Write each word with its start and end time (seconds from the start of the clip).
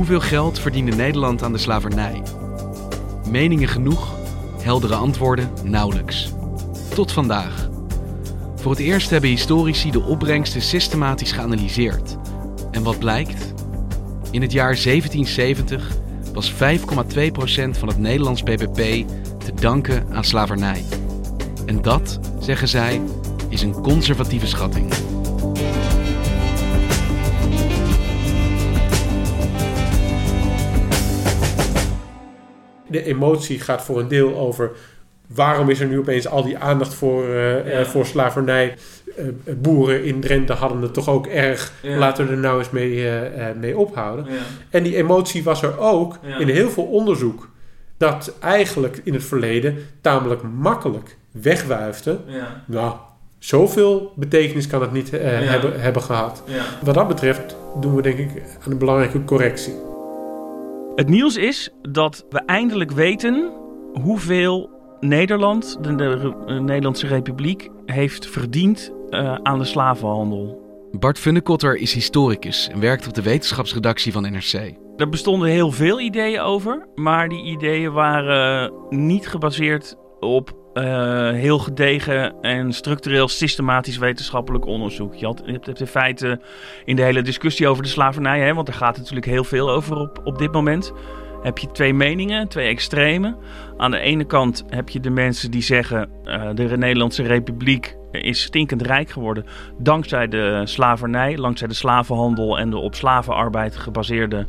Hoeveel 0.00 0.20
geld 0.20 0.58
verdiende 0.58 0.96
Nederland 0.96 1.42
aan 1.42 1.52
de 1.52 1.58
slavernij? 1.58 2.22
Meningen 3.28 3.68
genoeg, 3.68 4.14
heldere 4.62 4.94
antwoorden 4.94 5.50
nauwelijks. 5.64 6.32
Tot 6.94 7.12
vandaag. 7.12 7.68
Voor 8.56 8.70
het 8.70 8.80
eerst 8.80 9.10
hebben 9.10 9.30
historici 9.30 9.90
de 9.90 10.02
opbrengsten 10.02 10.62
systematisch 10.62 11.32
geanalyseerd. 11.32 12.16
En 12.70 12.82
wat 12.82 12.98
blijkt? 12.98 13.54
In 14.30 14.42
het 14.42 14.52
jaar 14.52 14.82
1770 14.82 15.90
was 16.32 16.52
5,2% 16.52 16.58
van 17.70 17.88
het 17.88 17.98
Nederlands 17.98 18.42
bbp 18.42 19.08
te 19.38 19.54
danken 19.54 20.06
aan 20.12 20.24
slavernij. 20.24 20.84
En 21.66 21.82
dat, 21.82 22.20
zeggen 22.38 22.68
zij, 22.68 23.00
is 23.48 23.62
een 23.62 23.80
conservatieve 23.80 24.46
schatting. 24.46 25.09
De 32.90 33.04
emotie 33.04 33.60
gaat 33.60 33.82
voor 33.82 34.00
een 34.00 34.08
deel 34.08 34.36
over 34.36 34.70
waarom 35.34 35.70
is 35.70 35.80
er 35.80 35.86
nu 35.86 35.98
opeens 35.98 36.28
al 36.28 36.44
die 36.44 36.58
aandacht 36.58 36.94
voor, 36.94 37.28
uh, 37.28 37.80
voor 37.80 38.06
slavernij. 38.06 38.74
Uh, 39.18 39.24
boeren 39.56 40.04
in 40.04 40.20
Drenthe 40.20 40.52
hadden 40.52 40.82
het 40.82 40.94
toch 40.94 41.08
ook 41.08 41.26
erg. 41.26 41.72
Laten 41.82 42.26
we 42.26 42.32
er 42.32 42.38
nou 42.38 42.58
eens 42.58 42.70
mee, 42.70 43.08
mee 43.60 43.78
ophouden. 43.78 44.24
Ja. 44.24 44.38
En 44.70 44.82
die 44.82 44.96
emotie 44.96 45.44
was 45.44 45.62
er 45.62 45.78
ook 45.78 46.18
in 46.38 46.48
heel 46.48 46.70
veel 46.70 46.84
onderzoek. 46.84 47.48
Dat 47.96 48.34
eigenlijk 48.40 49.00
in 49.04 49.14
het 49.14 49.24
verleden 49.24 49.76
tamelijk 50.00 50.42
makkelijk 50.42 51.16
wegwuifde. 51.30 52.18
Nou, 52.66 52.94
zoveel 53.38 54.12
betekenis 54.16 54.66
kan 54.66 54.80
het 54.80 54.92
niet 54.92 55.10
hebben, 55.10 55.80
hebben 55.80 56.02
gehad. 56.02 56.42
Wat 56.82 56.94
dat 56.94 57.08
betreft 57.08 57.56
doen 57.80 57.94
we 57.94 58.02
denk 58.02 58.18
ik 58.18 58.30
aan 58.64 58.72
een 58.72 58.78
belangrijke 58.78 59.24
correctie. 59.24 59.74
Het 60.94 61.08
nieuws 61.08 61.36
is 61.36 61.70
dat 61.82 62.24
we 62.30 62.38
eindelijk 62.38 62.90
weten 62.90 63.52
hoeveel 64.02 64.70
Nederland, 65.00 65.78
de, 65.84 65.94
de, 65.94 66.34
Nederlandse 66.60 67.06
Republiek, 67.06 67.68
heeft 67.86 68.26
verdiend 68.26 68.92
uh, 69.10 69.34
aan 69.42 69.58
de 69.58 69.64
slavenhandel. 69.64 70.68
Bart 70.90 71.18
Funnekotter 71.18 71.76
is 71.76 71.92
historicus 71.92 72.68
en 72.68 72.80
werkt 72.80 73.06
op 73.06 73.14
de 73.14 73.22
wetenschapsredactie 73.22 74.12
van 74.12 74.22
NRC. 74.22 74.74
Er 74.96 75.08
bestonden 75.08 75.48
heel 75.48 75.72
veel 75.72 76.00
ideeën 76.00 76.40
over, 76.40 76.86
maar 76.94 77.28
die 77.28 77.44
ideeën 77.44 77.92
waren 77.92 78.72
niet 78.88 79.28
gebaseerd 79.28 79.96
op 80.20 80.59
uh, 80.80 81.30
heel 81.40 81.58
gedegen 81.58 82.34
en 82.40 82.72
structureel 82.72 83.28
systematisch 83.28 83.98
wetenschappelijk 83.98 84.66
onderzoek. 84.66 85.14
Je, 85.14 85.26
had, 85.26 85.42
hebt 85.44 85.80
in 85.80 85.86
feite 85.86 86.40
in 86.84 86.96
de 86.96 87.02
hele 87.02 87.22
discussie 87.22 87.68
over 87.68 87.82
de 87.82 87.88
slavernij, 87.88 88.40
hè, 88.40 88.54
want 88.54 88.66
daar 88.66 88.76
gaat 88.76 88.96
natuurlijk 88.96 89.26
heel 89.26 89.44
veel 89.44 89.70
over 89.70 89.96
op, 89.96 90.20
op 90.24 90.38
dit 90.38 90.52
moment. 90.52 90.92
Heb 91.42 91.58
je 91.58 91.70
twee 91.70 91.94
meningen, 91.94 92.48
twee 92.48 92.68
extremen. 92.68 93.36
Aan 93.76 93.90
de 93.90 93.98
ene 93.98 94.24
kant 94.24 94.64
heb 94.68 94.88
je 94.88 95.00
de 95.00 95.10
mensen 95.10 95.50
die 95.50 95.62
zeggen: 95.62 96.08
uh, 96.24 96.48
de 96.54 96.76
Nederlandse 96.76 97.22
Republiek 97.22 97.96
is 98.12 98.42
stinkend 98.42 98.82
rijk 98.82 99.10
geworden 99.10 99.44
dankzij 99.78 100.28
de 100.28 100.62
slavernij, 100.64 101.34
dankzij 101.34 101.68
de 101.68 101.74
slavenhandel 101.74 102.58
en 102.58 102.70
de 102.70 102.76
op 102.76 102.94
slavenarbeid 102.94 103.76
gebaseerde 103.76 104.46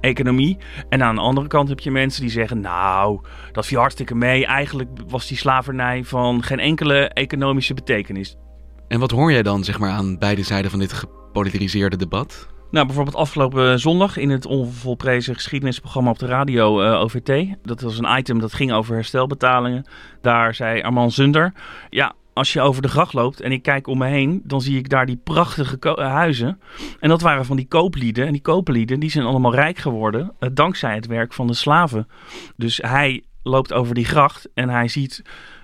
economie. 0.00 0.58
En 0.88 1.02
aan 1.02 1.14
de 1.14 1.20
andere 1.20 1.46
kant 1.46 1.68
heb 1.68 1.80
je 1.80 1.90
mensen 1.90 2.20
die 2.20 2.30
zeggen: 2.30 2.60
Nou, 2.60 3.20
dat 3.52 3.66
viel 3.66 3.78
hartstikke 3.78 4.14
mee. 4.14 4.46
Eigenlijk 4.46 4.88
was 5.08 5.28
die 5.28 5.36
slavernij 5.36 6.04
van 6.04 6.42
geen 6.42 6.58
enkele 6.58 7.08
economische 7.08 7.74
betekenis. 7.74 8.36
En 8.88 9.00
wat 9.00 9.10
hoor 9.10 9.32
jij 9.32 9.42
dan 9.42 9.64
zeg 9.64 9.78
maar, 9.78 9.90
aan 9.90 10.18
beide 10.18 10.42
zijden 10.42 10.70
van 10.70 10.80
dit 10.80 10.92
gepolariseerde 10.92 11.96
debat? 11.96 12.48
Nou, 12.70 12.86
bijvoorbeeld 12.86 13.16
afgelopen 13.16 13.80
zondag 13.80 14.16
in 14.16 14.30
het 14.30 14.46
onvolprezen 14.46 15.34
geschiedenisprogramma 15.34 16.10
op 16.10 16.18
de 16.18 16.26
radio 16.26 16.80
uh, 16.80 16.88
eh, 16.88 17.00
OVT. 17.00 17.56
Dat 17.62 17.80
was 17.80 17.98
een 17.98 18.18
item 18.18 18.38
dat 18.38 18.52
ging 18.52 18.72
over 18.72 18.94
herstelbetalingen. 18.94 19.86
Daar 20.20 20.54
zei 20.54 20.82
Armand 20.82 21.12
Zunder: 21.12 21.52
Ja, 21.88 22.14
als 22.32 22.52
je 22.52 22.60
over 22.60 22.82
de 22.82 22.88
gracht 22.88 23.12
loopt 23.12 23.40
en 23.40 23.52
ik 23.52 23.62
kijk 23.62 23.86
om 23.86 23.98
me 23.98 24.06
heen, 24.06 24.40
dan 24.44 24.60
zie 24.60 24.78
ik 24.78 24.88
daar 24.88 25.06
die 25.06 25.20
prachtige 25.24 25.78
eh, 25.80 26.12
huizen. 26.12 26.60
En 27.00 27.08
dat 27.08 27.20
waren 27.20 27.44
van 27.44 27.56
die 27.56 27.68
kooplieden. 27.68 28.26
En 28.26 28.32
die 28.32 28.42
kooplieden 28.42 29.00
die 29.00 29.10
zijn 29.10 29.24
allemaal 29.24 29.54
rijk 29.54 29.78
geworden 29.78 30.36
uh, 30.40 30.48
dankzij 30.52 30.94
het 30.94 31.06
werk 31.06 31.32
van 31.32 31.46
de 31.46 31.54
slaven. 31.54 32.08
Dus 32.56 32.76
hij 32.76 33.24
loopt 33.42 33.72
over 33.72 33.94
die 33.94 34.04
gracht 34.04 34.48
en 34.54 34.68
hij 34.68 34.88
ziet, 34.88 35.22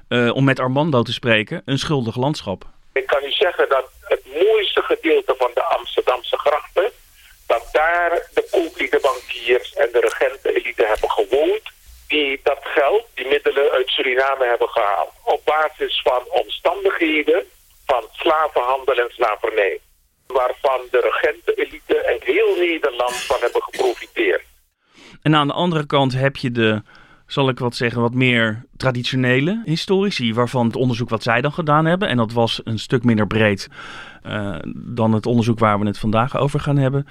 uh, 0.08 0.34
om 0.34 0.44
met 0.44 0.60
Armando 0.60 1.02
te 1.02 1.12
spreken, 1.12 1.62
een 1.64 1.78
schuldig 1.78 2.16
landschap. 2.16 2.64
Ik 2.92 3.06
kan 3.06 3.24
u 3.24 3.30
zeggen 3.30 3.68
dat 3.68 3.90
het 4.00 4.22
mooiste 4.24 4.82
gedeelte 4.82 5.34
van 5.38 5.50
de 5.54 5.62
Amsterdamse 5.62 6.38
grachten, 6.38 6.90
dat 7.46 7.68
daar 7.72 8.28
de 8.34 8.48
koopliedenbankiers 8.50 9.74
en 9.74 9.88
de 9.92 10.00
regentenelite 10.00 10.86
hebben 10.86 11.10
gewoond 11.10 11.74
die 12.08 12.40
dat 12.42 12.58
geld, 12.60 13.06
die 13.14 13.28
middelen 13.28 13.70
uit 13.70 13.88
Suriname 13.88 14.46
hebben 14.46 14.68
gehaald. 14.68 15.12
Op 15.24 15.40
basis 15.44 16.00
van 16.02 16.22
omstandigheden 16.28 17.44
van 17.86 18.04
slavenhandel 18.12 18.94
en 18.94 19.10
slavernij. 19.10 19.80
Waarvan 20.26 20.80
de 20.90 21.00
regentenelite 21.00 21.96
en 21.96 22.18
heel 22.20 22.56
Nederland 22.56 23.16
van 23.16 23.40
hebben 23.40 23.62
geprofiteerd. 23.62 24.42
En 25.22 25.34
aan 25.34 25.46
de 25.46 25.52
andere 25.52 25.86
kant 25.86 26.14
heb 26.14 26.36
je 26.36 26.50
de, 26.50 26.82
zal 27.26 27.48
ik 27.48 27.58
wat 27.58 27.76
zeggen, 27.76 28.00
wat 28.00 28.14
meer 28.14 28.64
traditionele 28.76 29.62
historici. 29.64 30.34
Waarvan 30.34 30.66
het 30.66 30.76
onderzoek 30.76 31.08
wat 31.08 31.22
zij 31.22 31.40
dan 31.40 31.52
gedaan 31.52 31.84
hebben. 31.84 32.08
En 32.08 32.16
dat 32.16 32.32
was 32.32 32.60
een 32.64 32.78
stuk 32.78 33.04
minder 33.04 33.26
breed 33.26 33.68
uh, 34.26 34.56
dan 34.76 35.12
het 35.12 35.26
onderzoek 35.26 35.58
waar 35.58 35.78
we 35.78 35.86
het 35.86 35.98
vandaag 35.98 36.36
over 36.36 36.60
gaan 36.60 36.76
hebben. 36.76 37.06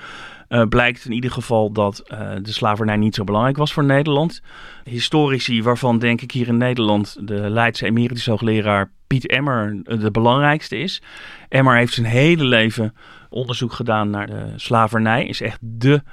Uh, 0.49 0.63
blijkt 0.63 1.05
in 1.05 1.11
ieder 1.11 1.31
geval 1.31 1.71
dat 1.71 2.03
uh, 2.07 2.31
de 2.41 2.51
slavernij 2.51 2.97
niet 2.97 3.15
zo 3.15 3.23
belangrijk 3.23 3.57
was 3.57 3.73
voor 3.73 3.83
Nederland. 3.83 4.41
Historici, 4.83 5.63
waarvan 5.63 5.99
denk 5.99 6.21
ik 6.21 6.31
hier 6.31 6.47
in 6.47 6.57
Nederland 6.57 7.17
de 7.27 7.49
Leidse 7.49 7.85
emeritus 7.85 8.25
hoogleraar 8.25 8.91
Piet 9.07 9.27
Emmer 9.27 9.83
de 9.83 10.11
belangrijkste 10.11 10.77
is. 10.77 11.01
Emmer 11.49 11.77
heeft 11.77 11.93
zijn 11.93 12.07
hele 12.07 12.43
leven 12.43 12.95
onderzoek 13.29 13.73
gedaan 13.73 14.09
naar 14.09 14.27
de 14.27 14.53
slavernij. 14.55 15.25
Is 15.25 15.41
echt 15.41 15.59
de 15.61 16.03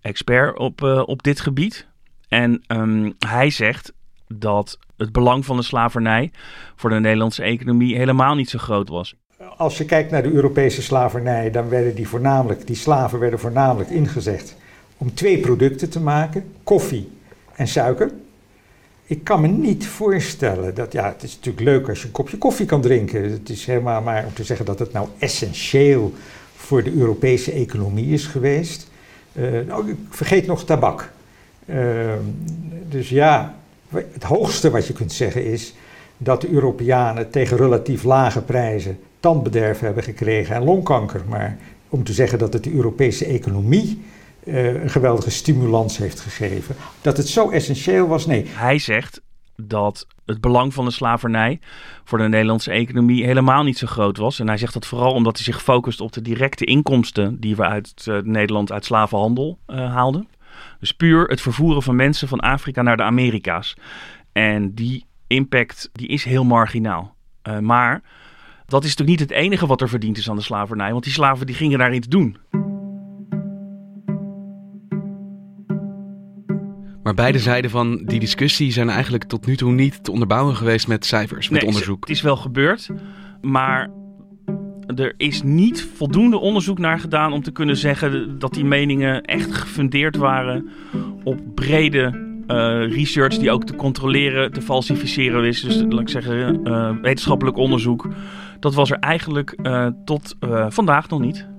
expert 0.00 0.58
op, 0.58 0.82
op 1.06 1.22
dit 1.22 1.40
gebied. 1.40 1.90
En 2.32 2.62
um, 2.66 3.14
hij 3.18 3.50
zegt 3.50 3.92
dat 4.26 4.78
het 4.96 5.12
belang 5.12 5.44
van 5.44 5.56
de 5.56 5.62
slavernij 5.62 6.30
voor 6.76 6.90
de 6.90 7.00
Nederlandse 7.00 7.42
economie 7.42 7.96
helemaal 7.96 8.34
niet 8.34 8.50
zo 8.50 8.58
groot 8.58 8.88
was 8.88 9.14
als 9.56 9.78
je 9.78 9.84
kijkt 9.84 10.10
naar 10.10 10.22
de 10.22 10.32
Europese 10.32 10.82
slavernij, 10.82 11.50
dan 11.50 11.68
werden 11.68 11.94
die 11.94 12.08
voornamelijk, 12.08 12.66
die 12.66 12.76
slaven 12.76 13.18
werden 13.18 13.38
voornamelijk 13.38 13.90
ingezet 13.90 14.54
om 14.96 15.14
twee 15.14 15.38
producten 15.38 15.90
te 15.90 16.00
maken: 16.00 16.44
koffie 16.62 17.10
en 17.54 17.68
suiker. 17.68 18.10
Ik 19.06 19.24
kan 19.24 19.40
me 19.40 19.48
niet 19.48 19.86
voorstellen 19.86 20.74
dat, 20.74 20.92
ja, 20.92 21.08
het 21.08 21.22
is 21.22 21.34
natuurlijk 21.34 21.64
leuk 21.64 21.88
als 21.88 22.00
je 22.00 22.06
een 22.06 22.12
kopje 22.12 22.38
koffie 22.38 22.66
kan 22.66 22.80
drinken. 22.80 23.30
Het 23.30 23.48
is 23.48 23.66
helemaal 23.66 24.02
maar 24.02 24.24
om 24.26 24.34
te 24.34 24.44
zeggen 24.44 24.66
dat 24.66 24.78
het 24.78 24.92
nou 24.92 25.08
essentieel 25.18 26.14
voor 26.56 26.82
de 26.82 26.92
Europese 26.92 27.52
economie 27.52 28.12
is 28.12 28.26
geweest. 28.26 28.90
Uh, 29.32 29.66
nou, 29.66 29.90
ik 29.90 29.96
vergeet 30.10 30.46
nog 30.46 30.64
tabak. 30.64 31.12
Uh, 31.72 32.12
dus 32.88 33.08
ja, 33.08 33.54
het 33.88 34.22
hoogste 34.22 34.70
wat 34.70 34.86
je 34.86 34.92
kunt 34.92 35.12
zeggen 35.12 35.44
is 35.44 35.74
dat 36.16 36.40
de 36.40 36.50
Europeanen 36.50 37.30
tegen 37.30 37.56
relatief 37.56 38.02
lage 38.02 38.42
prijzen 38.42 38.98
tandbederf 39.20 39.80
hebben 39.80 40.02
gekregen 40.02 40.54
en 40.54 40.64
longkanker. 40.64 41.22
Maar 41.28 41.58
om 41.88 42.04
te 42.04 42.12
zeggen 42.12 42.38
dat 42.38 42.52
het 42.52 42.64
de 42.64 42.72
Europese 42.72 43.24
economie 43.24 44.02
uh, 44.44 44.82
een 44.82 44.90
geweldige 44.90 45.30
stimulans 45.30 45.96
heeft 45.96 46.20
gegeven. 46.20 46.74
Dat 47.00 47.16
het 47.16 47.28
zo 47.28 47.50
essentieel 47.50 48.06
was, 48.06 48.26
nee. 48.26 48.46
Hij 48.48 48.78
zegt 48.78 49.20
dat 49.56 50.06
het 50.26 50.40
belang 50.40 50.74
van 50.74 50.84
de 50.84 50.90
slavernij 50.90 51.60
voor 52.04 52.18
de 52.18 52.28
Nederlandse 52.28 52.70
economie 52.70 53.24
helemaal 53.24 53.62
niet 53.62 53.78
zo 53.78 53.86
groot 53.86 54.16
was. 54.16 54.40
En 54.40 54.46
hij 54.46 54.56
zegt 54.56 54.72
dat 54.72 54.86
vooral 54.86 55.12
omdat 55.12 55.36
hij 55.36 55.44
zich 55.44 55.62
focust 55.62 56.00
op 56.00 56.12
de 56.12 56.22
directe 56.22 56.64
inkomsten 56.64 57.40
die 57.40 57.56
we 57.56 57.62
uit 57.62 58.06
uh, 58.08 58.18
Nederland 58.22 58.72
uit 58.72 58.84
slavenhandel 58.84 59.58
uh, 59.66 59.76
haalden. 59.94 60.28
Dus 60.78 60.92
puur 60.92 61.24
het 61.24 61.40
vervoeren 61.40 61.82
van 61.82 61.96
mensen 61.96 62.28
van 62.28 62.40
Afrika 62.40 62.82
naar 62.82 62.96
de 62.96 63.02
Amerika's. 63.02 63.76
En 64.32 64.74
die 64.74 65.06
impact 65.26 65.90
die 65.92 66.08
is 66.08 66.24
heel 66.24 66.44
marginaal. 66.44 67.14
Uh, 67.48 67.58
maar 67.58 68.02
dat 68.66 68.84
is 68.84 68.96
natuurlijk 68.96 69.20
niet 69.20 69.28
het 69.30 69.38
enige 69.38 69.66
wat 69.66 69.80
er 69.80 69.88
verdiend 69.88 70.18
is 70.18 70.30
aan 70.30 70.36
de 70.36 70.42
slavernij. 70.42 70.92
Want 70.92 71.04
die 71.04 71.12
slaven 71.12 71.46
die 71.46 71.54
gingen 71.54 71.78
daar 71.78 71.94
iets 71.94 72.08
doen. 72.08 72.36
Maar 77.02 77.14
beide 77.14 77.38
zijden 77.38 77.70
van 77.70 78.02
die 78.04 78.20
discussie 78.20 78.72
zijn 78.72 78.88
eigenlijk 78.88 79.24
tot 79.24 79.46
nu 79.46 79.56
toe 79.56 79.72
niet 79.72 80.04
te 80.04 80.10
onderbouwen 80.12 80.56
geweest 80.56 80.88
met 80.88 81.06
cijfers, 81.06 81.48
met 81.48 81.60
nee, 81.60 81.68
onderzoek. 81.68 82.00
Het 82.00 82.16
is 82.16 82.22
wel 82.22 82.36
gebeurd, 82.36 82.88
maar 83.40 83.90
er 84.86 85.14
is 85.16 85.42
niet 85.42 85.82
voldoende 85.94 86.38
onderzoek 86.38 86.78
naar 86.78 86.98
gedaan 86.98 87.32
om 87.32 87.42
te 87.42 87.52
kunnen 87.52 87.76
zeggen 87.76 88.38
dat 88.38 88.54
die 88.54 88.64
meningen 88.64 89.22
echt 89.22 89.54
gefundeerd 89.54 90.16
waren 90.16 90.68
op 91.24 91.40
brede 91.54 92.30
uh, 92.46 92.92
research 92.92 93.38
die 93.38 93.50
ook 93.50 93.64
te 93.64 93.76
controleren, 93.76 94.52
te 94.52 94.62
falsificeren 94.62 95.44
is. 95.44 95.60
Dus 95.60 95.84
laat 95.88 96.00
ik 96.00 96.08
zeggen, 96.08 96.60
uh, 96.64 96.90
wetenschappelijk 97.02 97.56
onderzoek. 97.56 98.08
Dat 98.60 98.74
was 98.74 98.90
er 98.90 98.98
eigenlijk 98.98 99.56
tot 100.04 100.36
vandaag 100.68 101.08
nog 101.08 101.20
niet. 101.20 101.50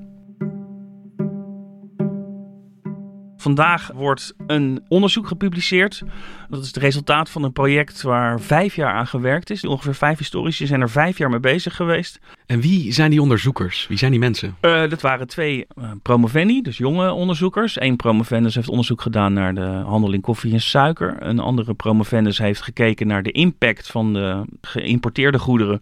Vandaag 3.44 3.92
wordt 3.94 4.34
een 4.48 4.84
onderzoek 4.88 5.28
gepubliceerd. 5.28 6.04
Dat 6.50 6.62
is 6.62 6.68
het 6.68 6.78
resultaat 6.78 7.30
van 7.30 7.44
een 7.44 7.54
project 7.54 8.02
waar 8.02 8.40
vijf 8.40 8.76
jaar 8.76 8.94
aan 8.94 9.08
gewerkt 9.08 9.50
is. 9.50 9.66
Ongeveer 9.66 9.96
vijf 9.96 10.18
historici 10.18 10.66
zijn 10.66 10.82
er 10.82 10.90
vijf 10.90 11.18
jaar 11.18 11.30
mee 11.30 11.40
bezig 11.40 11.76
geweest. 11.76 12.20
En 12.46 12.62
wie 12.62 12.92
zijn 12.92 13.10
die 13.10 13.22
onderzoekers? 13.22 13.88
Wie 13.88 13.98
zijn 13.98 14.12
die 14.12 14.20
mensen? 14.20 14.56
Uh, 14.62 14.90
dat 14.90 15.02
waren 15.02 15.28
twee 15.28 15.66
uh, 15.78 15.92
promovendi, 16.02 16.62
dus 16.62 16.78
jonge 16.78 17.12
onderzoekers. 17.12 17.82
Eén 17.82 17.96
promovendus 17.96 18.56
heeft 18.56 18.70
onderzoek 18.70 19.02
gedaan 19.02 19.34
naar 19.34 19.56
de 19.56 19.82
handel 19.86 20.14
in 20.14 20.22
koffie 20.22 20.54
en 20.54 20.62
suiker. 20.62 21.16
Een 21.20 21.40
andere 21.40 21.74
promovendus 21.74 22.38
heeft 22.38 22.62
gekeken 22.62 23.08
naar 23.08 23.24
de 23.24 23.32
impact 23.32 23.92
van 23.92 24.14
de 24.14 24.46
geïmporteerde 24.62 25.40
goederen 25.40 25.82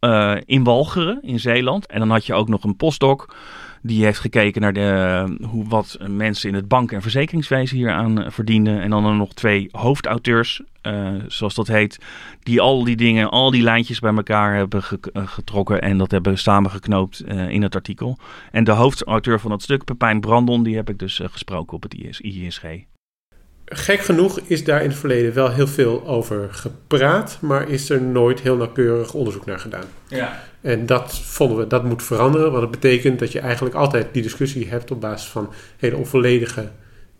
uh, 0.00 0.36
in 0.44 0.64
Walcheren 0.64 1.18
in 1.22 1.40
Zeeland. 1.40 1.86
En 1.86 1.98
dan 1.98 2.10
had 2.10 2.26
je 2.26 2.34
ook 2.34 2.48
nog 2.48 2.64
een 2.64 2.76
postdoc 2.76 3.34
die 3.82 4.04
heeft 4.04 4.18
gekeken 4.18 4.60
naar 4.60 4.72
de, 4.72 5.24
hoe, 5.46 5.68
wat 5.68 5.98
mensen 6.08 6.48
in 6.48 6.54
het 6.54 6.68
bank- 6.68 6.92
en 6.92 7.02
verzekeringswezen 7.02 7.76
hier 7.76 7.90
aan 7.90 8.32
verdienden. 8.32 8.80
En 8.80 8.90
dan 8.90 9.06
er 9.06 9.14
nog 9.14 9.34
twee 9.34 9.68
hoofdauteurs, 9.70 10.62
uh, 10.82 11.08
zoals 11.26 11.54
dat 11.54 11.66
heet, 11.66 11.98
die 12.42 12.60
al 12.60 12.84
die 12.84 12.96
dingen, 12.96 13.30
al 13.30 13.50
die 13.50 13.62
lijntjes 13.62 13.98
bij 13.98 14.14
elkaar 14.14 14.54
hebben 14.54 14.82
ge 14.82 14.98
getrokken 15.12 15.80
en 15.80 15.98
dat 15.98 16.10
hebben 16.10 16.38
samengeknoopt 16.38 17.24
uh, 17.28 17.48
in 17.48 17.62
het 17.62 17.74
artikel. 17.74 18.18
En 18.50 18.64
de 18.64 18.72
hoofdauteur 18.72 19.40
van 19.40 19.50
dat 19.50 19.62
stuk, 19.62 19.84
Pepijn 19.84 20.20
Brandon, 20.20 20.62
die 20.62 20.76
heb 20.76 20.90
ik 20.90 20.98
dus 20.98 21.20
uh, 21.20 21.28
gesproken 21.28 21.76
op 21.76 21.82
het 21.82 21.94
IS 21.94 22.20
ISG. 22.20 22.64
Gek 23.68 24.00
genoeg 24.00 24.40
is 24.40 24.64
daar 24.64 24.82
in 24.82 24.88
het 24.88 24.98
verleden 24.98 25.34
wel 25.34 25.50
heel 25.50 25.66
veel 25.66 26.06
over 26.06 26.48
gepraat, 26.50 27.38
maar 27.40 27.68
is 27.68 27.90
er 27.90 28.02
nooit 28.02 28.40
heel 28.40 28.56
nauwkeurig 28.56 29.12
onderzoek 29.12 29.46
naar 29.46 29.58
gedaan. 29.58 29.84
Ja. 30.08 30.42
En 30.66 30.86
dat 30.86 31.18
vonden 31.18 31.58
we, 31.58 31.66
dat 31.66 31.84
moet 31.84 32.02
veranderen, 32.02 32.50
want 32.50 32.62
dat 32.62 32.70
betekent 32.70 33.18
dat 33.18 33.32
je 33.32 33.40
eigenlijk 33.40 33.74
altijd 33.74 34.06
die 34.12 34.22
discussie 34.22 34.68
hebt 34.68 34.90
op 34.90 35.00
basis 35.00 35.28
van 35.28 35.52
hele 35.76 35.96
onvolledige 35.96 36.68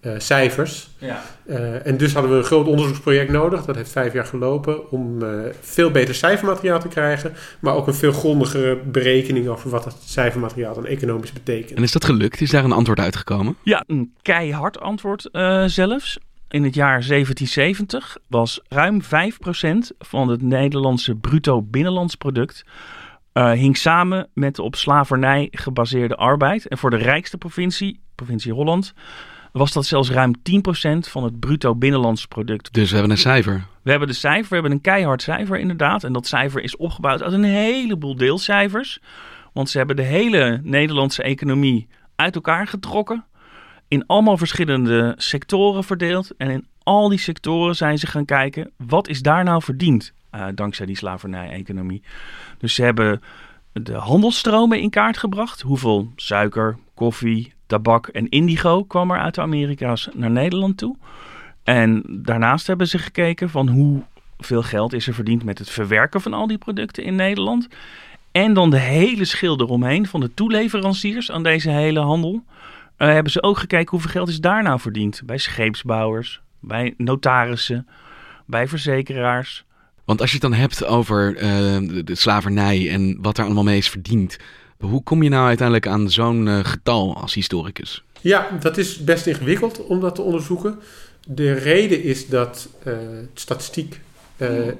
uh, 0.00 0.12
cijfers. 0.18 0.88
Ja. 0.98 1.22
Uh, 1.46 1.86
en 1.86 1.96
dus 1.96 2.12
hadden 2.12 2.30
we 2.32 2.36
een 2.36 2.44
groot 2.44 2.66
onderzoeksproject 2.66 3.30
nodig, 3.30 3.64
dat 3.64 3.76
heeft 3.76 3.90
vijf 3.90 4.12
jaar 4.12 4.24
gelopen, 4.24 4.90
om 4.90 5.22
uh, 5.22 5.28
veel 5.60 5.90
beter 5.90 6.14
cijfermateriaal 6.14 6.80
te 6.80 6.88
krijgen, 6.88 7.32
maar 7.60 7.74
ook 7.74 7.86
een 7.86 7.94
veel 7.94 8.12
grondigere 8.12 8.76
berekening 8.76 9.48
over 9.48 9.70
wat 9.70 9.84
dat 9.84 9.96
cijfermateriaal 10.04 10.74
dan 10.74 10.86
economisch 10.86 11.32
betekent. 11.32 11.78
En 11.78 11.82
is 11.82 11.92
dat 11.92 12.04
gelukt? 12.04 12.40
Is 12.40 12.50
daar 12.50 12.64
een 12.64 12.72
antwoord 12.72 13.00
uitgekomen? 13.00 13.56
Ja, 13.62 13.84
een 13.86 14.12
keihard 14.22 14.80
antwoord 14.80 15.28
zelfs. 15.66 16.18
In 16.48 16.64
het 16.64 16.74
jaar 16.74 17.06
1770 17.06 18.16
was 18.28 18.60
ruim 18.68 19.02
5% 19.02 19.06
van 19.98 20.28
het 20.28 20.42
Nederlandse 20.42 21.14
bruto 21.14 21.62
binnenlands 21.62 22.14
product 22.14 22.64
uh, 23.36 23.50
hing 23.50 23.76
samen 23.76 24.28
met 24.34 24.54
de 24.54 24.62
op 24.62 24.76
slavernij 24.76 25.48
gebaseerde 25.50 26.16
arbeid. 26.16 26.68
En 26.68 26.78
voor 26.78 26.90
de 26.90 26.96
rijkste 26.96 27.38
provincie, 27.38 28.00
provincie 28.14 28.52
Holland, 28.52 28.92
was 29.52 29.72
dat 29.72 29.86
zelfs 29.86 30.10
ruim 30.10 30.34
10% 30.36 30.42
van 30.98 31.24
het 31.24 31.40
bruto 31.40 31.74
binnenlands 31.74 32.26
product. 32.26 32.72
Dus 32.72 32.88
we 32.88 32.96
hebben 32.96 33.12
een 33.12 33.18
cijfer. 33.18 33.64
We 33.82 33.90
hebben 33.90 34.08
de 34.08 34.14
cijfer, 34.14 34.48
we 34.48 34.54
hebben 34.54 34.72
een 34.72 34.80
keihard 34.80 35.22
cijfer 35.22 35.58
inderdaad. 35.58 36.04
En 36.04 36.12
dat 36.12 36.26
cijfer 36.26 36.62
is 36.62 36.76
opgebouwd 36.76 37.22
uit 37.22 37.32
een 37.32 37.44
heleboel 37.44 38.16
deelcijfers. 38.16 39.00
Want 39.52 39.70
ze 39.70 39.78
hebben 39.78 39.96
de 39.96 40.02
hele 40.02 40.60
Nederlandse 40.62 41.22
economie 41.22 41.88
uit 42.14 42.34
elkaar 42.34 42.66
getrokken. 42.66 43.24
In 43.88 44.06
allemaal 44.06 44.36
verschillende 44.36 45.14
sectoren 45.16 45.84
verdeeld. 45.84 46.30
En 46.36 46.50
in 46.50 46.66
al 46.82 47.08
die 47.08 47.18
sectoren 47.18 47.76
zijn 47.76 47.98
ze 47.98 48.06
gaan 48.06 48.24
kijken, 48.24 48.70
wat 48.76 49.08
is 49.08 49.22
daar 49.22 49.44
nou 49.44 49.62
verdiend? 49.62 50.12
Uh, 50.36 50.46
dankzij 50.54 50.86
die 50.86 50.96
slavernij-economie. 50.96 52.02
Dus 52.58 52.74
ze 52.74 52.82
hebben 52.82 53.22
de 53.72 53.94
handelsstromen 53.94 54.80
in 54.80 54.90
kaart 54.90 55.18
gebracht. 55.18 55.60
Hoeveel 55.60 56.12
suiker, 56.16 56.76
koffie, 56.94 57.52
tabak 57.66 58.06
en 58.06 58.28
indigo 58.28 58.84
kwam 58.84 59.10
er 59.10 59.18
uit 59.18 59.34
de 59.34 59.40
Amerika's 59.40 60.08
naar 60.14 60.30
Nederland 60.30 60.76
toe. 60.76 60.96
En 61.64 62.02
daarnaast 62.06 62.66
hebben 62.66 62.88
ze 62.88 62.98
gekeken 62.98 63.50
van 63.50 63.68
hoeveel 63.68 64.62
geld 64.62 64.92
is 64.92 65.06
er 65.06 65.14
verdiend 65.14 65.44
met 65.44 65.58
het 65.58 65.70
verwerken 65.70 66.20
van 66.20 66.34
al 66.34 66.46
die 66.46 66.58
producten 66.58 67.04
in 67.04 67.14
Nederland. 67.14 67.68
En 68.32 68.54
dan 68.54 68.70
de 68.70 68.78
hele 68.78 69.24
schilder 69.24 69.66
omheen 69.66 70.06
van 70.06 70.20
de 70.20 70.34
toeleveranciers 70.34 71.30
aan 71.30 71.42
deze 71.42 71.70
hele 71.70 72.00
handel. 72.00 72.44
Uh, 72.98 73.08
hebben 73.08 73.32
ze 73.32 73.42
ook 73.42 73.58
gekeken 73.58 73.90
hoeveel 73.90 74.10
geld 74.10 74.28
is 74.28 74.40
daar 74.40 74.62
nou 74.62 74.80
verdiend. 74.80 75.22
Bij 75.24 75.38
scheepsbouwers, 75.38 76.40
bij 76.60 76.94
notarissen, 76.96 77.88
bij 78.46 78.68
verzekeraars. 78.68 79.65
Want 80.06 80.20
als 80.20 80.30
je 80.30 80.36
het 80.36 80.50
dan 80.50 80.60
hebt 80.60 80.84
over 80.84 81.34
uh, 81.34 81.40
de, 81.88 82.04
de, 82.04 82.14
slavernij 82.14 82.90
en 82.90 83.18
wat 83.20 83.36
daar 83.36 83.44
allemaal 83.44 83.64
mee 83.64 83.76
is 83.76 83.90
verdiend. 83.90 84.36
Hoe 84.78 85.02
kom 85.02 85.22
je 85.22 85.28
nou 85.28 85.46
uiteindelijk 85.46 85.86
aan 85.86 86.10
zo'n 86.10 86.46
uh, 86.46 86.58
getal 86.62 87.16
als 87.16 87.34
historicus? 87.34 88.04
Ja, 88.20 88.48
dat 88.60 88.78
is 88.78 89.04
best 89.04 89.26
ingewikkeld 89.26 89.86
om 89.86 90.00
dat 90.00 90.14
te 90.14 90.22
onderzoeken. 90.22 90.78
De 91.26 91.52
reden 91.52 92.02
is 92.02 92.28
dat 92.28 92.68
uh, 92.86 92.92
statistiek 93.34 94.00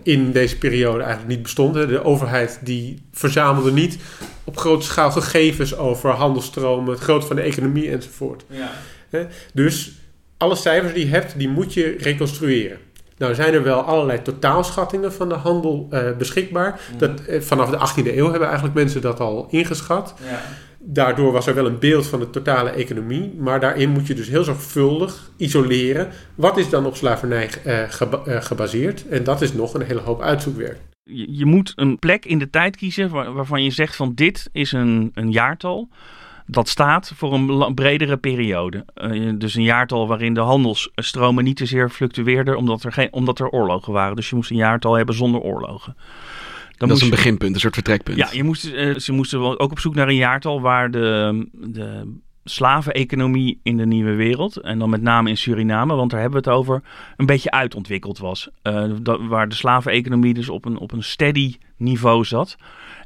in 0.02 0.32
deze 0.32 0.58
periode 0.58 1.02
eigenlijk 1.02 1.28
niet 1.28 1.42
bestond. 1.42 1.74
De 1.74 2.04
overheid 2.04 2.58
die 2.62 3.02
verzamelde 3.12 3.72
niet 3.72 3.98
op 4.44 4.56
grote 4.56 4.86
schaal 4.86 5.10
gegevens 5.10 5.76
over 5.76 6.10
handelstromen, 6.10 6.92
het 6.92 7.02
grootte 7.02 7.26
van 7.26 7.36
de 7.36 7.42
economie 7.42 7.90
enzovoort. 7.90 8.44
Ja. 8.48 9.28
Dus 9.52 9.92
alle 10.36 10.54
cijfers 10.54 10.94
die 10.94 11.04
je 11.04 11.10
hebt, 11.10 11.38
die 11.38 11.48
moet 11.48 11.74
je 11.74 11.96
reconstrueren. 11.98 12.78
Nou 13.16 13.34
zijn 13.34 13.54
er 13.54 13.62
wel 13.62 13.80
allerlei 13.80 14.22
totaalschattingen 14.22 15.12
van 15.12 15.28
de 15.28 15.34
handel 15.34 15.88
uh, 15.90 16.16
beschikbaar. 16.18 16.80
Mm. 16.92 16.98
Dat, 16.98 17.10
uh, 17.28 17.40
vanaf 17.40 17.70
de 17.70 18.02
18e 18.02 18.16
eeuw 18.16 18.30
hebben 18.30 18.46
eigenlijk 18.46 18.74
mensen 18.74 19.00
dat 19.00 19.20
al 19.20 19.46
ingeschat. 19.50 20.14
Ja. 20.24 20.40
Daardoor 20.78 21.32
was 21.32 21.46
er 21.46 21.54
wel 21.54 21.66
een 21.66 21.78
beeld 21.78 22.06
van 22.06 22.20
de 22.20 22.30
totale 22.30 22.70
economie. 22.70 23.34
Maar 23.38 23.60
daarin 23.60 23.90
moet 23.90 24.06
je 24.06 24.14
dus 24.14 24.28
heel 24.28 24.44
zorgvuldig 24.44 25.30
isoleren. 25.36 26.08
Wat 26.34 26.56
is 26.56 26.70
dan 26.70 26.86
op 26.86 26.96
slavernij 26.96 27.50
uh, 27.66 27.82
geba 27.88 28.40
gebaseerd? 28.40 29.08
En 29.08 29.24
dat 29.24 29.42
is 29.42 29.52
nog 29.52 29.74
een 29.74 29.82
hele 29.82 30.00
hoop 30.00 30.22
uitzoekwerk. 30.22 30.78
Je, 31.02 31.36
je 31.36 31.44
moet 31.44 31.72
een 31.76 31.98
plek 31.98 32.24
in 32.24 32.38
de 32.38 32.50
tijd 32.50 32.76
kiezen 32.76 33.10
waar, 33.10 33.32
waarvan 33.32 33.62
je 33.62 33.70
zegt 33.70 33.96
van 33.96 34.12
dit 34.14 34.48
is 34.52 34.72
een, 34.72 35.10
een 35.14 35.30
jaartal 35.30 35.88
dat 36.46 36.68
staat 36.68 37.12
voor 37.14 37.32
een 37.32 37.74
bredere 37.74 38.16
periode. 38.16 38.84
Uh, 38.96 39.32
dus 39.38 39.54
een 39.54 39.62
jaartal 39.62 40.08
waarin 40.08 40.34
de 40.34 40.40
handelsstromen 40.40 41.44
niet 41.44 41.56
te 41.56 41.66
zeer 41.66 41.90
fluctueerden 41.90 42.56
omdat 42.56 42.82
er, 42.82 42.92
geen, 42.92 43.12
omdat 43.12 43.38
er 43.38 43.48
oorlogen 43.48 43.92
waren. 43.92 44.16
Dus 44.16 44.30
je 44.30 44.36
moest 44.36 44.50
een 44.50 44.56
jaartal 44.56 44.94
hebben 44.94 45.14
zonder 45.14 45.40
oorlogen. 45.40 45.96
Dan 46.76 46.88
dat 46.88 46.96
is 46.96 47.02
een 47.02 47.10
je, 47.10 47.14
beginpunt, 47.14 47.54
een 47.54 47.60
soort 47.60 47.74
vertrekpunt. 47.74 48.16
Ja, 48.16 48.28
je 48.32 48.44
moest, 48.44 48.64
uh, 48.64 48.96
ze 48.96 49.12
moesten 49.12 49.60
ook 49.60 49.70
op 49.70 49.78
zoek 49.78 49.94
naar 49.94 50.08
een 50.08 50.14
jaartal 50.14 50.60
waar 50.60 50.90
de, 50.90 51.48
de 51.52 52.14
slaveneconomie 52.44 53.60
in 53.62 53.76
de 53.76 53.86
nieuwe 53.86 54.14
wereld, 54.14 54.56
en 54.56 54.78
dan 54.78 54.90
met 54.90 55.02
name 55.02 55.28
in 55.28 55.36
Suriname, 55.36 55.94
want 55.94 56.10
daar 56.10 56.20
hebben 56.20 56.42
we 56.42 56.48
het 56.50 56.58
over, 56.58 56.82
een 57.16 57.26
beetje 57.26 57.50
uitontwikkeld 57.50 58.18
was. 58.18 58.48
Uh, 58.62 58.84
dat, 59.02 59.20
waar 59.20 59.48
de 59.48 59.54
slaveneconomie 59.54 60.34
dus 60.34 60.48
op 60.48 60.64
een, 60.64 60.78
op 60.78 60.92
een 60.92 61.02
steady 61.02 61.56
niveau 61.76 62.24
zat. 62.24 62.56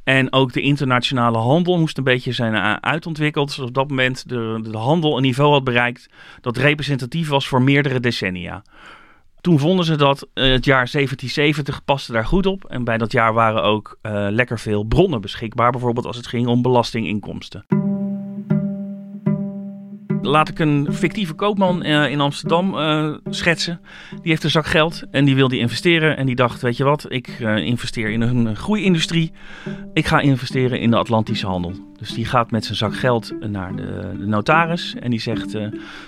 En 0.05 0.33
ook 0.33 0.53
de 0.53 0.61
internationale 0.61 1.39
handel 1.39 1.79
moest 1.79 1.99
een 1.99 2.05
beetje 2.05 2.33
zijn 2.33 2.83
uitontwikkeld. 2.83 3.53
Zodat 3.53 3.69
op 3.69 3.75
dat 3.75 3.89
moment 3.89 4.29
de, 4.29 4.59
de 4.63 4.77
handel 4.77 5.17
een 5.17 5.23
niveau 5.23 5.53
had 5.53 5.65
bereikt 5.65 6.11
dat 6.41 6.57
representatief 6.57 7.29
was 7.29 7.49
voor 7.49 7.63
meerdere 7.63 8.01
decennia. 8.01 8.63
Toen 9.41 9.59
vonden 9.59 9.85
ze 9.85 9.97
dat 9.97 10.29
eh, 10.35 10.45
het 10.45 10.65
jaar 10.65 10.89
1770 10.91 11.85
paste 11.85 12.13
daar 12.13 12.27
goed 12.27 12.47
op. 12.47 12.65
En 12.65 12.85
bij 12.85 12.99
dat 12.99 13.13
jaar 13.13 13.33
waren 13.33 13.63
ook 13.63 13.99
uh, 14.03 14.27
lekker 14.31 14.59
veel 14.59 14.85
bronnen 14.85 15.21
beschikbaar. 15.21 15.71
Bijvoorbeeld 15.71 16.07
als 16.07 16.17
het 16.17 16.27
ging 16.27 16.47
om 16.47 16.63
belastinginkomsten. 16.63 17.90
Laat 20.23 20.49
ik 20.49 20.59
een 20.59 20.89
fictieve 20.91 21.33
koopman 21.33 21.87
uh, 21.87 22.11
in 22.11 22.21
Amsterdam 22.21 22.75
uh, 22.75 23.15
schetsen. 23.31 23.81
Die 24.11 24.31
heeft 24.31 24.45
een 24.45 24.51
zak 24.51 24.67
geld 24.67 25.03
en 25.11 25.25
die 25.25 25.35
wilde 25.35 25.59
investeren. 25.59 26.17
En 26.17 26.27
die 26.27 26.35
dacht, 26.35 26.63
weet 26.63 26.77
je 26.77 26.85
wat, 26.85 27.07
ik 27.09 27.39
uh, 27.41 27.57
investeer 27.57 28.11
in 28.11 28.21
een 28.21 28.57
groeiindustrie. 28.57 29.33
Ik 29.93 30.07
ga 30.07 30.21
investeren 30.21 30.81
in 30.81 30.91
de 30.91 30.97
Atlantische 30.97 31.47
handel. 31.47 31.73
Dus 31.99 32.15
die 32.15 32.25
gaat 32.25 32.51
met 32.51 32.65
zijn 32.65 32.77
zak 32.77 32.97
geld 32.97 33.33
naar 33.51 33.77
de, 33.77 34.15
de 34.19 34.27
notaris. 34.27 34.95
En 35.01 35.11
die 35.11 35.21
zegt, 35.21 35.59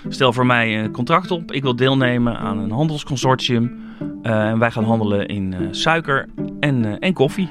stel 0.09 0.33
voor 0.33 0.45
mij 0.45 0.83
een 0.83 0.91
contract 0.91 1.31
op. 1.31 1.51
Ik 1.51 1.61
wil 1.61 1.75
deelnemen 1.75 2.37
aan 2.37 2.57
een 2.57 2.71
handelsconsortium. 2.71 3.81
en 4.21 4.59
wij 4.59 4.71
gaan 4.71 4.83
handelen 4.83 5.27
in 5.27 5.67
suiker 5.71 6.29
en, 6.59 6.99
en 6.99 7.13
koffie 7.13 7.49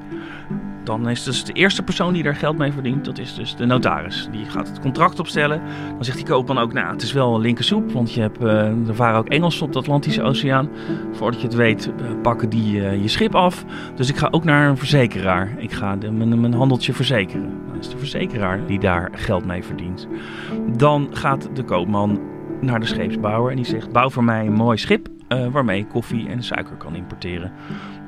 dan 0.84 1.08
is 1.08 1.22
dus 1.22 1.44
de 1.44 1.52
eerste 1.52 1.82
persoon 1.82 2.12
die 2.12 2.22
daar 2.22 2.34
geld 2.34 2.58
mee 2.58 2.72
verdient, 2.72 3.04
dat 3.04 3.18
is 3.18 3.34
dus 3.34 3.56
de 3.56 3.66
notaris. 3.66 4.28
Die 4.30 4.44
gaat 4.44 4.68
het 4.68 4.80
contract 4.80 5.20
opstellen. 5.20 5.62
Dan 5.94 6.04
zegt 6.04 6.16
die 6.16 6.26
koopman 6.26 6.58
ook, 6.58 6.72
nou, 6.72 6.92
het 6.92 7.02
is 7.02 7.12
wel 7.12 7.40
linkersoep, 7.40 7.92
want 7.92 8.12
je 8.12 8.20
hebt, 8.20 8.42
uh, 8.42 8.88
er 8.88 8.94
varen 8.94 9.18
ook 9.18 9.28
Engelsen 9.28 9.66
op 9.66 9.72
de 9.72 9.78
Atlantische 9.78 10.22
Oceaan. 10.22 10.68
Voordat 11.12 11.40
je 11.40 11.46
het 11.46 11.56
weet, 11.56 11.86
uh, 11.86 12.20
pakken 12.22 12.48
die 12.48 12.76
uh, 12.76 13.02
je 13.02 13.08
schip 13.08 13.34
af. 13.34 13.64
Dus 13.94 14.08
ik 14.08 14.16
ga 14.16 14.28
ook 14.30 14.44
naar 14.44 14.68
een 14.68 14.76
verzekeraar. 14.76 15.54
Ik 15.58 15.72
ga 15.72 15.96
mijn 16.10 16.54
handeltje 16.54 16.92
verzekeren. 16.92 17.50
Dat 17.72 17.80
is 17.80 17.88
de 17.88 17.98
verzekeraar 17.98 18.66
die 18.66 18.78
daar 18.78 19.10
geld 19.12 19.44
mee 19.44 19.64
verdient. 19.64 20.08
Dan 20.76 21.08
gaat 21.12 21.48
de 21.54 21.62
koopman 21.62 22.20
naar 22.60 22.80
de 22.80 22.86
scheepsbouwer 22.86 23.50
en 23.50 23.56
die 23.56 23.66
zegt, 23.66 23.92
bouw 23.92 24.10
voor 24.10 24.24
mij 24.24 24.46
een 24.46 24.52
mooi 24.52 24.78
schip 24.78 25.08
waarmee 25.50 25.80
ik 25.80 25.88
koffie 25.88 26.28
en 26.28 26.42
suiker 26.42 26.76
kan 26.76 26.94
importeren. 26.94 27.52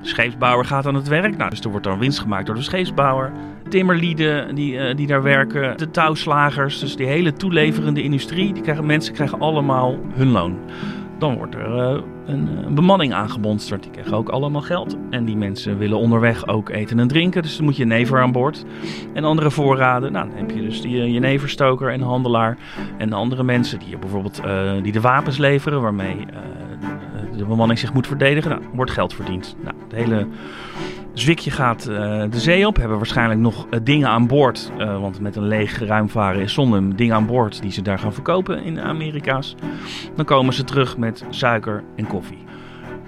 Scheepsbouwer 0.06 0.64
gaat 0.64 0.86
aan 0.86 0.94
het 0.94 1.08
werk. 1.08 1.36
Nou, 1.36 1.50
dus 1.50 1.60
er 1.60 1.70
wordt 1.70 1.84
dan 1.84 1.98
winst 1.98 2.18
gemaakt 2.18 2.46
door 2.46 2.54
de 2.54 2.62
scheepsbouwer. 2.62 3.32
Timmerlieden 3.68 4.54
die, 4.54 4.72
uh, 4.74 4.96
die 4.96 5.06
daar 5.06 5.22
werken. 5.22 5.76
De 5.76 5.90
touwslagers. 5.90 6.78
Dus 6.78 6.96
die 6.96 7.06
hele 7.06 7.32
toeleverende 7.32 8.02
industrie. 8.02 8.52
Die 8.52 8.62
krijgen, 8.62 8.86
mensen 8.86 9.14
krijgen 9.14 9.40
allemaal 9.40 9.98
hun 10.14 10.30
loon. 10.30 10.58
Dan 11.18 11.36
wordt 11.36 11.54
er 11.54 11.68
uh, 11.68 12.02
een, 12.26 12.48
een, 12.66 12.74
bemanning 12.74 13.12
aangebonsterd. 13.12 13.82
Die 13.82 13.92
krijgen 13.92 14.16
ook 14.16 14.28
allemaal 14.28 14.60
geld. 14.60 14.96
En 15.10 15.24
die 15.24 15.36
mensen 15.36 15.78
willen 15.78 15.98
onderweg 15.98 16.46
ook 16.46 16.68
eten 16.68 16.98
en 16.98 17.08
drinken. 17.08 17.42
Dus 17.42 17.56
dan 17.56 17.64
moet 17.64 17.76
je 17.76 17.84
never 17.84 18.20
aan 18.20 18.32
boord. 18.32 18.64
En 19.12 19.24
andere 19.24 19.50
voorraden. 19.50 20.12
Nou, 20.12 20.28
dan 20.28 20.38
heb 20.38 20.50
je 20.50 20.62
dus 20.62 20.80
die 20.80 21.12
jeneverstoker 21.12 21.90
en 21.90 22.00
handelaar. 22.00 22.58
En 22.98 23.12
andere 23.12 23.42
mensen 23.42 23.78
die 23.78 23.98
bijvoorbeeld 23.98 24.42
die 24.82 24.92
de 24.92 25.00
wapens 25.00 25.38
leveren. 25.38 25.82
Waarmee 25.82 26.26
de 27.36 27.44
bemanning 27.44 27.78
zich 27.78 27.92
moet 27.92 28.06
verdedigen. 28.06 28.50
Nou, 28.50 28.62
wordt 28.72 28.90
geld 28.90 29.14
verdiend. 29.14 29.56
Nou, 29.62 29.76
het 29.82 29.92
hele 29.92 30.26
zwikje 31.12 31.50
gaat 31.50 31.88
uh, 31.90 31.96
de 32.30 32.40
zee 32.40 32.66
op. 32.66 32.76
Hebben 32.76 32.96
waarschijnlijk 32.96 33.40
nog 33.40 33.66
uh, 33.70 33.80
dingen 33.82 34.08
aan 34.08 34.26
boord. 34.26 34.72
Uh, 34.78 35.00
want 35.00 35.20
met 35.20 35.36
een 35.36 35.46
leeg 35.46 35.78
ruimvaren 35.78 36.42
is 36.42 36.52
zonder 36.52 36.96
dingen 36.96 37.14
aan 37.14 37.26
boord 37.26 37.62
die 37.62 37.72
ze 37.72 37.82
daar 37.82 37.98
gaan 37.98 38.12
verkopen 38.12 38.62
in 38.62 38.74
de 38.74 38.80
Amerika's. 38.80 39.54
Dan 40.16 40.24
komen 40.24 40.54
ze 40.54 40.64
terug 40.64 40.96
met 40.96 41.24
suiker 41.30 41.82
en 41.96 42.06
koffie. 42.06 42.44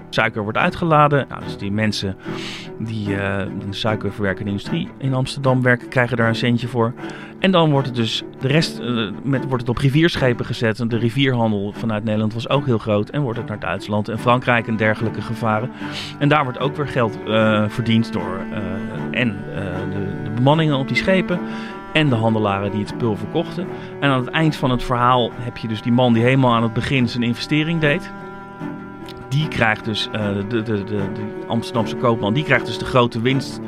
Suiker 0.09 0.43
wordt 0.43 0.57
uitgeladen. 0.57 1.25
Nou, 1.29 1.43
dus 1.43 1.57
die 1.57 1.71
mensen 1.71 2.15
die 2.79 3.09
uh, 3.09 3.39
in 3.39 3.69
de 3.69 3.75
suikerverwerkende 3.75 4.49
industrie 4.49 4.89
in 4.97 5.13
Amsterdam 5.13 5.61
werken, 5.61 5.87
krijgen 5.87 6.17
daar 6.17 6.27
een 6.27 6.35
centje 6.35 6.67
voor. 6.67 6.93
En 7.39 7.51
dan 7.51 7.71
wordt 7.71 7.87
het 7.87 7.95
dus 7.95 8.23
de 8.39 8.47
rest 8.47 8.79
uh, 8.79 9.11
met, 9.23 9.45
wordt 9.45 9.61
het 9.61 9.69
op 9.69 9.77
rivierschepen 9.77 10.45
gezet. 10.45 10.79
En 10.79 10.87
de 10.87 10.97
rivierhandel 10.97 11.73
vanuit 11.77 12.03
Nederland 12.03 12.33
was 12.33 12.49
ook 12.49 12.65
heel 12.65 12.77
groot. 12.77 13.09
En 13.09 13.21
wordt 13.21 13.37
het 13.37 13.47
naar 13.47 13.59
Duitsland 13.59 14.09
en 14.09 14.19
Frankrijk 14.19 14.67
en 14.67 14.75
dergelijke 14.75 15.21
gevaren. 15.21 15.71
En 16.19 16.29
daar 16.29 16.43
wordt 16.43 16.59
ook 16.59 16.75
weer 16.75 16.87
geld 16.87 17.17
uh, 17.27 17.63
verdiend 17.67 18.13
door 18.13 18.39
en 19.11 19.37
de, 19.89 20.23
de 20.23 20.29
bemanningen 20.35 20.77
op 20.77 20.87
die 20.87 20.97
schepen 20.97 21.39
en 21.93 22.09
de 22.09 22.15
handelaren 22.15 22.71
die 22.71 22.79
het 22.79 22.89
spul 22.89 23.15
verkochten. 23.15 23.67
En 23.99 24.09
aan 24.09 24.19
het 24.19 24.29
eind 24.29 24.55
van 24.55 24.71
het 24.71 24.83
verhaal 24.83 25.31
heb 25.35 25.57
je 25.57 25.67
dus 25.67 25.81
die 25.81 25.91
man 25.91 26.13
die 26.13 26.23
helemaal 26.23 26.53
aan 26.53 26.63
het 26.63 26.73
begin 26.73 27.09
zijn 27.09 27.23
investering 27.23 27.79
deed 27.79 28.11
die 29.29 29.47
krijgt 29.47 29.85
dus, 29.85 30.07
uh, 30.07 30.35
de, 30.35 30.47
de, 30.47 30.63
de, 30.63 30.83
de, 30.83 31.45
Amsterdamse 31.47 31.95
koopman, 31.95 32.33
die 32.33 32.43
krijgt 32.43 32.65
dus 32.65 32.77
de 32.77 32.85
grote 32.85 33.21
winst 33.21 33.59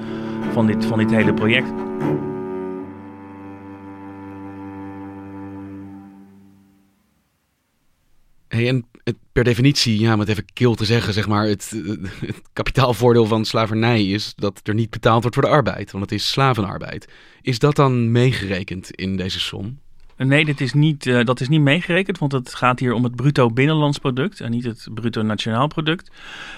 van 0.52 0.68
dit, 0.68 0.86
van 0.86 0.98
dit 0.98 1.12
hele 1.12 1.34
project. 1.34 1.72
Hey, 8.48 8.68
en 8.68 8.86
het, 9.04 9.16
per 9.32 9.44
definitie, 9.44 10.00
ja, 10.00 10.14
om 10.14 10.20
het 10.20 10.30
even 10.30 10.46
kil 10.54 10.76
te 10.76 10.86
zeggen, 10.86 11.14
zeg 11.14 11.28
maar, 11.28 11.48
het, 11.48 11.74
het 12.20 12.42
kapitaalvoordeel 12.54 13.26
van 13.26 13.46
slavernij 13.46 14.06
is 14.06 14.34
dat 14.36 14.60
er 14.64 14.74
niet 14.74 14.90
betaald 14.90 15.22
wordt 15.22 15.38
voor 15.38 15.46
de 15.46 15.52
arbeid, 15.52 15.92
want 15.92 16.04
het 16.04 16.14
is 16.14 16.32
slavenarbeid. 16.32 17.08
Is 17.42 17.60
dat 17.60 17.76
dan 17.76 18.12
meegerekend 18.12 18.92
in 18.92 19.18
deze 19.18 19.40
som? 19.40 19.80
Nee, 20.28 20.46
is 20.56 20.74
niet, 20.74 21.06
uh, 21.06 21.24
dat 21.24 21.40
is 21.40 21.48
niet 21.48 21.62
meegerekend, 21.62 22.18
want 22.18 22.32
het 22.32 22.56
gaat 22.56 22.80
hier 22.80 22.94
om 22.94 23.04
het 23.04 23.16
bruto 23.16 23.50
binnenlands 23.50 23.98
product 23.98 24.40
en 24.40 24.52
niet 24.52 24.64
het 24.64 24.88
bruto 24.94 25.22
nationaal 25.22 25.68
product. 25.68 26.12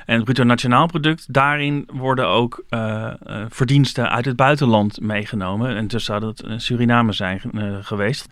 En 0.05 0.15
het 0.15 0.23
bruto 0.23 0.43
nationaal 0.43 0.87
product, 0.87 1.33
daarin 1.33 1.87
worden 1.93 2.27
ook 2.27 2.63
uh, 2.69 2.79
uh, 3.27 3.45
verdiensten 3.49 4.09
uit 4.09 4.25
het 4.25 4.35
buitenland 4.35 5.01
meegenomen. 5.01 5.75
En 5.75 5.87
dus 5.87 6.05
zou 6.05 6.19
dat 6.19 6.43
Suriname 6.57 7.13
zijn 7.13 7.41
geweest. 7.81 8.27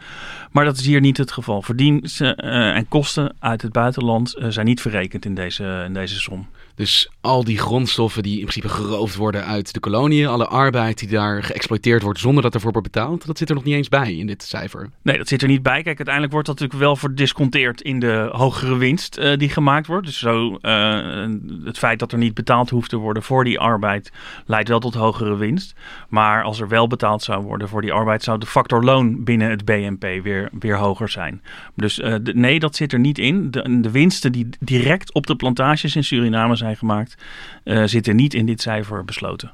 Maar 0.51 0.65
dat 0.65 0.77
is 0.77 0.85
hier 0.85 1.01
niet 1.01 1.17
het 1.17 1.31
geval. 1.31 1.61
Verdiensten 1.61 2.35
en 2.35 2.87
kosten 2.87 3.35
uit 3.39 3.61
het 3.61 3.71
buitenland 3.71 4.35
zijn 4.47 4.65
niet 4.65 4.81
verrekend 4.81 5.25
in 5.25 5.35
deze, 5.35 5.83
in 5.85 5.93
deze 5.93 6.19
som. 6.19 6.47
Dus 6.79 7.09
al 7.21 7.43
die 7.43 7.57
grondstoffen 7.57 8.23
die 8.23 8.33
in 8.33 8.45
principe 8.45 8.69
geroofd 8.69 9.15
worden 9.15 9.45
uit 9.45 9.73
de 9.73 9.79
koloniën, 9.79 10.27
alle 10.27 10.47
arbeid 10.47 10.99
die 10.99 11.07
daar 11.07 11.43
geëxploiteerd 11.43 12.01
wordt 12.01 12.19
zonder 12.19 12.43
dat 12.43 12.53
ervoor 12.53 12.71
wordt 12.71 12.91
betaald, 12.91 13.25
dat 13.25 13.37
zit 13.37 13.49
er 13.49 13.55
nog 13.55 13.63
niet 13.63 13.75
eens 13.75 13.89
bij 13.89 14.13
in 14.15 14.27
dit 14.27 14.43
cijfer. 14.43 14.89
Nee, 15.01 15.17
dat 15.17 15.27
zit 15.27 15.41
er 15.41 15.47
niet 15.47 15.63
bij. 15.63 15.81
Kijk, 15.81 15.97
uiteindelijk 15.97 16.33
wordt 16.33 16.47
dat 16.47 16.59
natuurlijk 16.59 16.85
wel 16.85 16.95
verdisconteerd 16.95 17.81
in 17.81 17.99
de 17.99 18.29
hogere 18.31 18.77
winst 18.77 19.17
uh, 19.17 19.37
die 19.37 19.49
gemaakt 19.49 19.87
wordt. 19.87 20.05
Dus 20.05 20.19
zo, 20.19 20.57
uh, 20.61 21.27
het 21.63 21.77
feit 21.77 21.99
dat 21.99 22.11
er 22.11 22.17
niet 22.17 22.33
betaald 22.33 22.69
hoeft 22.69 22.89
te 22.89 22.97
worden 22.97 23.23
voor 23.23 23.43
die 23.43 23.59
arbeid 23.59 24.11
leidt 24.45 24.69
wel 24.69 24.79
tot 24.79 24.93
hogere 24.93 25.37
winst. 25.37 25.75
Maar 26.09 26.43
als 26.43 26.59
er 26.59 26.67
wel 26.67 26.87
betaald 26.87 27.23
zou 27.23 27.43
worden 27.43 27.69
voor 27.69 27.81
die 27.81 27.93
arbeid, 27.93 28.23
zou 28.23 28.39
de 28.39 28.45
factor 28.45 28.83
loon 28.83 29.23
binnen 29.23 29.49
het 29.49 29.65
BNP 29.65 30.23
weer, 30.23 30.49
weer 30.59 30.77
hoger 30.77 31.09
zijn. 31.09 31.41
Dus 31.75 31.95
de, 31.95 32.31
nee, 32.33 32.59
dat 32.59 32.75
zit 32.75 32.93
er 32.93 32.99
niet 32.99 33.17
in. 33.17 33.51
De, 33.51 33.79
de 33.81 33.91
winsten 33.91 34.31
die 34.31 34.49
direct 34.59 35.13
op 35.13 35.27
de 35.27 35.35
plantages 35.35 35.95
in 35.95 36.03
Suriname 36.03 36.55
zijn 36.55 36.67
gemaakt, 36.75 37.17
uh, 37.63 37.83
zitten 37.85 38.15
niet 38.15 38.33
in 38.33 38.45
dit 38.45 38.61
cijfer 38.61 39.05
besloten. 39.05 39.51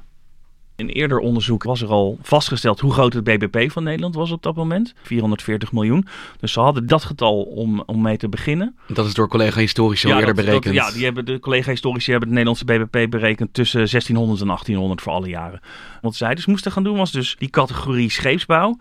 In 0.76 0.88
eerder 0.88 1.18
onderzoek 1.18 1.62
was 1.62 1.82
er 1.82 1.88
al 1.88 2.18
vastgesteld 2.22 2.80
hoe 2.80 2.92
groot 2.92 3.12
het 3.12 3.24
BBP 3.24 3.70
van 3.70 3.82
Nederland 3.82 4.14
was 4.14 4.30
op 4.30 4.42
dat 4.42 4.56
moment. 4.56 4.94
440 5.02 5.72
miljoen. 5.72 6.06
Dus 6.40 6.52
ze 6.52 6.60
hadden 6.60 6.86
dat 6.86 7.04
getal 7.04 7.42
om, 7.42 7.82
om 7.86 8.02
mee 8.02 8.16
te 8.16 8.28
beginnen. 8.28 8.76
Dat 8.88 9.06
is 9.06 9.14
door 9.14 9.28
collega-historici 9.28 10.06
al 10.06 10.12
ja, 10.12 10.18
eerder 10.18 10.34
dat, 10.34 10.44
berekend. 10.44 10.74
Dat, 10.74 10.86
ja, 10.86 10.92
die 10.92 11.04
hebben, 11.04 11.24
de 11.24 11.38
collega-historici 11.40 12.10
hebben 12.10 12.28
het 12.28 12.38
Nederlandse 12.38 12.64
BBP 12.64 13.10
berekend 13.10 13.54
tussen 13.54 13.78
1600 13.78 14.40
en 14.40 14.46
1800 14.46 15.02
voor 15.02 15.12
alle 15.12 15.28
jaren. 15.28 15.60
Wat 16.00 16.14
zij 16.14 16.34
dus 16.34 16.46
moesten 16.46 16.72
gaan 16.72 16.84
doen 16.84 16.96
was 16.96 17.12
dus 17.12 17.36
die 17.38 17.50
categorie 17.50 18.10
scheepsbouw 18.10 18.78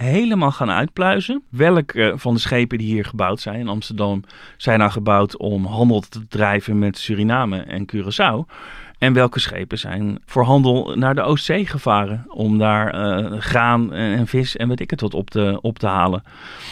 helemaal 0.00 0.50
gaan 0.50 0.70
uitpluizen. 0.70 1.42
Welke 1.50 2.12
van 2.16 2.34
de 2.34 2.40
schepen 2.40 2.78
die 2.78 2.86
hier 2.86 3.04
gebouwd 3.04 3.40
zijn 3.40 3.60
in 3.60 3.68
Amsterdam 3.68 4.22
zijn 4.56 4.78
nou 4.78 4.90
gebouwd 4.90 5.36
om 5.36 5.64
handel 5.64 6.00
te 6.00 6.26
drijven 6.28 6.78
met 6.78 6.98
Suriname 6.98 7.58
en 7.58 7.86
Curaçao? 7.92 8.52
En 8.98 9.12
welke 9.12 9.40
schepen 9.40 9.78
zijn 9.78 10.22
voor 10.26 10.44
handel 10.44 10.96
naar 10.96 11.14
de 11.14 11.22
Oostzee 11.22 11.66
gevaren 11.66 12.24
om 12.28 12.58
daar 12.58 12.94
uh, 12.94 13.40
graan 13.40 13.92
en, 13.92 14.26
vis 14.26 14.56
en 14.56 14.68
weet 14.68 14.80
ik 14.80 14.90
het 14.90 15.00
wat 15.00 15.14
op 15.14 15.30
te, 15.30 15.58
op 15.60 15.78
te 15.78 15.86
halen. 15.86 16.22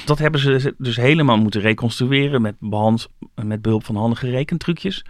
Dat 0.04 0.18
hebben 0.18 0.40
ze 0.40 0.74
dus 0.78 0.96
helemaal 0.96 1.38
moeten 1.38 1.60
reconstrueren 1.60 2.42
met, 2.42 2.54
behand, 2.58 3.08
met 3.34 3.62
behulp 3.62 3.84
van 3.84 3.96
handige 3.96 4.30
rekentrucjes. 4.30 5.04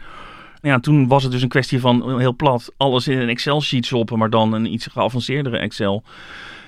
Ja, 0.63 0.81
toen 0.81 1.09
was 1.09 1.23
het 1.23 1.33
dus 1.33 1.43
een 1.43 1.49
kwestie 1.49 1.81
van 1.81 2.19
heel 2.19 2.37
plat 2.37 2.73
alles 2.77 3.09
in 3.09 3.19
een 3.19 3.29
Excel-sheet 3.29 3.87
stoppen, 3.87 4.19
maar 4.19 4.31
dan 4.31 4.53
een 4.53 4.73
iets 4.73 4.87
geavanceerdere 4.87 5.59
Excel. 5.59 6.03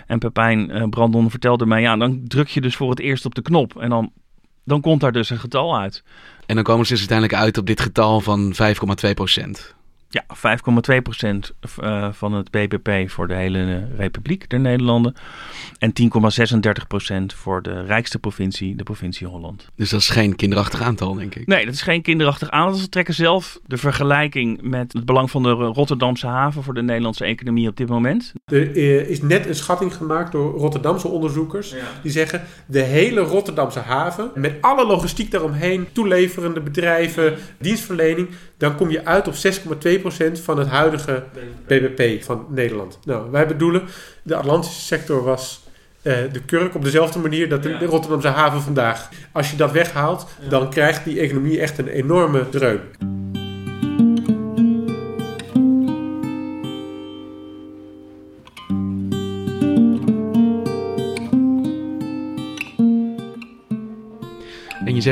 En 0.08 0.18
Pepijn 0.18 0.70
uh, 0.70 0.88
Brandon 0.88 1.30
vertelde 1.30 1.66
mij, 1.66 1.80
ja, 1.80 1.96
dan 1.96 2.20
druk 2.26 2.48
je 2.48 2.60
dus 2.60 2.76
voor 2.76 2.90
het 2.90 3.00
eerst 3.00 3.24
op 3.24 3.34
de 3.34 3.42
knop 3.42 3.76
en 3.76 3.88
dan, 3.88 4.12
dan 4.64 4.80
komt 4.80 5.00
daar 5.00 5.12
dus 5.12 5.30
een 5.30 5.38
getal 5.38 5.78
uit. 5.78 6.02
En 6.46 6.54
dan 6.54 6.64
komen 6.64 6.86
ze 6.86 6.92
dus 6.92 7.00
uiteindelijk 7.00 7.42
uit 7.42 7.58
op 7.58 7.66
dit 7.66 7.80
getal 7.80 8.20
van 8.20 8.54
5,2 9.06 9.14
procent. 9.14 9.74
Ja, 10.10 10.24
5,2 10.96 11.02
procent 11.02 11.52
uh, 11.82 12.08
van 12.12 12.32
het 12.32 12.50
BBP 12.50 13.10
voor 13.10 13.28
de 13.28 13.34
hele 13.34 13.58
uh, 13.58 13.98
Republiek 13.98 14.50
der 14.50 14.60
Nederlanden. 14.60 15.14
En 15.78 15.92
10,36 16.80 16.86
procent 16.88 17.34
voor 17.34 17.62
de 17.62 17.82
rijkste 17.82 18.18
provincie, 18.18 18.76
de 18.76 18.82
provincie 18.82 19.26
Holland. 19.26 19.68
Dus 19.74 19.90
dat 19.90 20.00
is 20.00 20.08
geen 20.08 20.36
kinderachtig 20.36 20.82
aantal, 20.82 21.14
denk 21.14 21.34
ik? 21.34 21.46
Nee, 21.46 21.64
dat 21.64 21.74
is 21.74 21.82
geen 21.82 22.02
kinderachtig 22.02 22.50
aantal. 22.50 22.78
Ze 22.78 22.88
trekken 22.88 23.14
zelf 23.14 23.60
de 23.66 23.76
vergelijking 23.76 24.62
met 24.62 24.92
het 24.92 25.04
belang 25.04 25.30
van 25.30 25.42
de 25.42 25.50
Rotterdamse 25.50 26.26
haven 26.26 26.62
voor 26.62 26.74
de 26.74 26.82
Nederlandse 26.82 27.24
economie 27.24 27.68
op 27.68 27.76
dit 27.76 27.88
moment. 27.88 28.32
Er 28.44 28.76
uh, 28.76 29.08
is 29.08 29.22
net 29.22 29.46
een 29.46 29.54
schatting 29.54 29.94
gemaakt 29.94 30.32
door 30.32 30.58
Rotterdamse 30.58 31.08
onderzoekers. 31.08 31.70
Ja. 31.70 31.76
Die 32.02 32.12
zeggen 32.12 32.42
de 32.66 32.82
hele 32.82 33.20
Rotterdamse 33.20 33.80
haven, 33.80 34.30
met 34.34 34.54
alle 34.60 34.86
logistiek 34.86 35.30
daaromheen, 35.30 35.86
toeleverende 35.92 36.60
bedrijven, 36.60 37.36
dienstverlening, 37.58 38.28
dan 38.56 38.76
kom 38.76 38.90
je 38.90 39.04
uit 39.04 39.28
op 39.28 39.34
6,2 39.34 39.97
van 40.42 40.58
het 40.58 40.68
huidige 40.68 41.22
BBP 41.66 42.22
van 42.22 42.46
Nederland. 42.48 42.98
Nou, 43.04 43.30
wij 43.30 43.46
bedoelen, 43.46 43.82
de 44.22 44.36
Atlantische 44.36 44.80
sector 44.80 45.24
was 45.24 45.66
uh, 46.02 46.14
de 46.32 46.40
kurk 46.46 46.74
op 46.74 46.84
dezelfde 46.84 47.18
manier 47.18 47.48
dat 47.48 47.62
de, 47.62 47.68
ja. 47.68 47.86
Rotterdamse 47.86 48.28
haven 48.28 48.60
vandaag. 48.60 49.08
Als 49.32 49.50
je 49.50 49.56
dat 49.56 49.72
weghaalt, 49.72 50.26
ja. 50.42 50.48
dan 50.48 50.70
krijgt 50.70 51.04
die 51.04 51.20
economie 51.20 51.60
echt 51.60 51.78
een 51.78 51.88
enorme 51.88 52.48
dreun. 52.48 52.80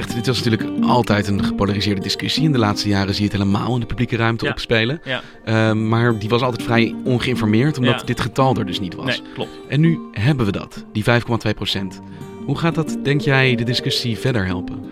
Zegt, 0.03 0.15
dit 0.15 0.27
was 0.27 0.43
natuurlijk 0.43 0.85
altijd 0.85 1.29
een 1.29 1.45
gepolariseerde 1.45 2.01
discussie. 2.01 2.43
In 2.43 2.53
de 2.53 2.59
laatste 2.59 2.89
jaren 2.89 3.15
zie 3.15 3.25
je 3.25 3.31
het 3.31 3.39
helemaal 3.39 3.75
in 3.75 3.81
de 3.81 3.87
publieke 3.87 4.17
ruimte 4.17 4.45
ja. 4.45 4.51
opspelen. 4.51 5.01
Ja. 5.05 5.23
Uh, 5.45 5.73
maar 5.73 6.19
die 6.19 6.29
was 6.29 6.43
altijd 6.43 6.63
vrij 6.63 6.95
ongeïnformeerd, 7.05 7.79
omdat 7.79 8.07
dit 8.07 8.21
getal 8.21 8.57
er 8.57 8.67
dus 8.67 8.81
niet 8.81 8.95
was. 8.95 9.07
Nee, 9.07 9.33
klopt. 9.35 9.51
En 9.69 9.81
nu 9.81 9.99
hebben 10.13 10.47
we 10.47 10.53
dat, 10.53 10.85
die 10.93 11.05
5,2 11.05 11.11
procent. 11.55 12.01
Hoe 12.45 12.59
gaat 12.59 12.75
dat, 12.75 12.97
denk 13.03 13.21
jij, 13.21 13.55
de 13.55 13.65
discussie 13.65 14.19
verder 14.19 14.47
helpen? 14.47 14.85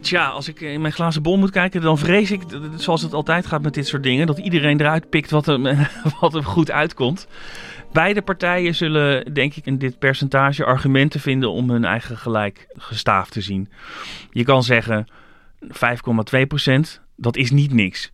Tja, 0.00 0.28
als 0.28 0.48
ik 0.48 0.60
in 0.60 0.80
mijn 0.80 0.92
glazen 0.92 1.22
bol 1.22 1.36
moet 1.36 1.50
kijken, 1.50 1.80
dan 1.80 1.98
vrees 1.98 2.30
ik, 2.30 2.42
zoals 2.76 3.02
het 3.02 3.14
altijd 3.14 3.46
gaat 3.46 3.62
met 3.62 3.74
dit 3.74 3.86
soort 3.86 4.02
dingen, 4.02 4.26
dat 4.26 4.38
iedereen 4.38 4.80
eruit 4.80 5.08
pikt 5.10 5.30
wat 5.30 5.46
hem, 5.46 5.62
wat 6.20 6.32
hem 6.32 6.44
goed 6.44 6.70
uitkomt. 6.70 7.26
Beide 7.92 8.22
partijen 8.22 8.74
zullen, 8.74 9.34
denk 9.34 9.54
ik, 9.54 9.66
in 9.66 9.78
dit 9.78 9.98
percentage 9.98 10.64
argumenten 10.64 11.20
vinden 11.20 11.50
om 11.50 11.70
hun 11.70 11.84
eigen 11.84 12.16
gelijk 12.16 12.66
gestaafd 12.76 13.32
te 13.32 13.40
zien. 13.40 13.68
Je 14.30 14.44
kan 14.44 14.62
zeggen 14.62 15.06
5,2% 15.64 15.70
dat 17.20 17.36
is 17.36 17.50
niet 17.50 17.72
niks. 17.72 18.12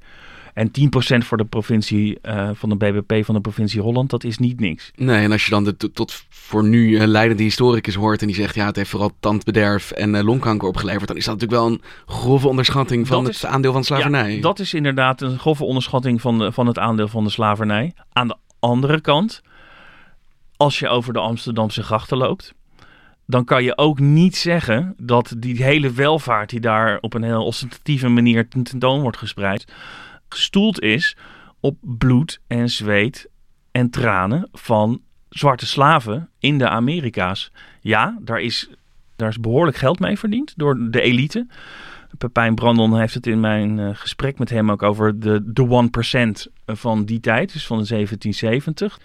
En 0.55 0.69
10% 0.69 0.73
voor 1.19 1.37
de 1.37 1.45
provincie 1.45 2.19
uh, 2.23 2.51
van 2.53 2.69
de 2.69 2.77
BBP 2.77 3.25
van 3.25 3.35
de 3.35 3.41
provincie 3.41 3.81
Holland, 3.81 4.11
dat 4.11 4.25
is 4.25 4.39
niet 4.39 4.61
niks. 4.61 4.91
Nee, 4.95 5.25
en 5.25 5.33
als 5.33 5.45
je 5.45 5.51
dan 5.51 5.65
de 5.65 5.77
tot 5.77 6.25
voor 6.29 6.65
nu 6.65 6.89
uh, 6.89 7.07
leidende 7.07 7.43
historicus 7.43 7.95
hoort 7.95 8.21
en 8.21 8.27
die 8.27 8.37
zegt 8.37 8.55
ja, 8.55 8.67
het 8.67 8.77
heeft 8.77 8.91
vooral 8.91 9.11
tandbederf 9.21 9.91
en 9.91 10.15
uh, 10.15 10.23
longkanker 10.23 10.69
opgeleverd, 10.69 11.09
dan 11.09 11.17
is 11.17 11.25
dat 11.25 11.41
natuurlijk 11.41 11.63
wel 11.63 11.73
een 11.73 11.83
grove 12.07 12.49
onderschatting 12.49 13.07
van 13.07 13.25
het 13.25 13.45
aandeel 13.45 13.73
van 13.73 13.85
slavernij. 13.85 14.35
Ja, 14.35 14.41
dat 14.41 14.59
is 14.59 14.75
inderdaad 14.75 15.21
een 15.21 15.39
grove 15.39 15.65
onderschatting 15.65 16.21
van, 16.21 16.39
de, 16.39 16.53
van 16.53 16.67
het 16.67 16.79
aandeel 16.79 17.09
van 17.09 17.25
de 17.25 17.31
slavernij. 17.31 17.93
Aan 18.13 18.29
de 18.29 18.37
andere 18.59 19.01
kant, 19.01 19.43
als 20.57 20.79
je 20.79 20.89
over 20.89 21.13
de 21.13 21.19
Amsterdamse 21.19 21.83
grachten 21.83 22.17
loopt, 22.17 22.55
dan 23.27 23.45
kan 23.45 23.65
je 23.65 23.79
ook 23.79 23.99
niet 23.99 24.37
zeggen 24.37 24.95
dat 24.97 25.35
die 25.39 25.63
hele 25.63 25.93
welvaart 25.93 26.51
die 26.51 26.61
daar 26.61 26.99
op 27.01 27.15
een 27.15 27.23
heel 27.23 27.45
ostentatieve 27.45 28.09
manier 28.09 28.49
tentoon 28.49 29.01
wordt 29.01 29.17
gespreid, 29.17 29.73
gestoeld 30.29 30.81
is 30.81 31.17
op 31.61 31.77
bloed 31.81 32.41
en 32.47 32.69
zweet 32.69 33.29
en 33.71 33.91
tranen 33.91 34.49
van 34.53 35.01
zwarte 35.29 35.67
slaven 35.67 36.31
in 36.39 36.59
de 36.59 36.69
Amerika's. 36.69 37.53
Ja, 37.81 38.19
daar 38.21 38.41
is, 38.41 38.71
daar 39.17 39.29
is 39.29 39.41
behoorlijk 39.41 39.77
geld 39.77 39.99
mee 39.99 40.19
verdiend 40.19 40.53
door 40.57 40.91
de 40.91 41.01
elite. 41.01 41.47
Pepijn 42.19 42.55
Brandon 42.55 42.99
heeft 42.99 43.15
het 43.15 43.27
in 43.27 43.41
mijn 43.41 43.79
uh, 43.79 43.91
gesprek 43.93 44.39
met 44.39 44.51
hem 44.51 44.71
ook 44.71 44.83
over 44.83 45.21
de, 45.21 45.41
de 45.45 45.89
1% 46.49 46.53
van 46.67 47.05
die 47.05 47.21
tijd, 47.21 47.53
dus 47.53 47.67
van 47.67 47.79
de 47.79 47.87
1770. 47.89 48.99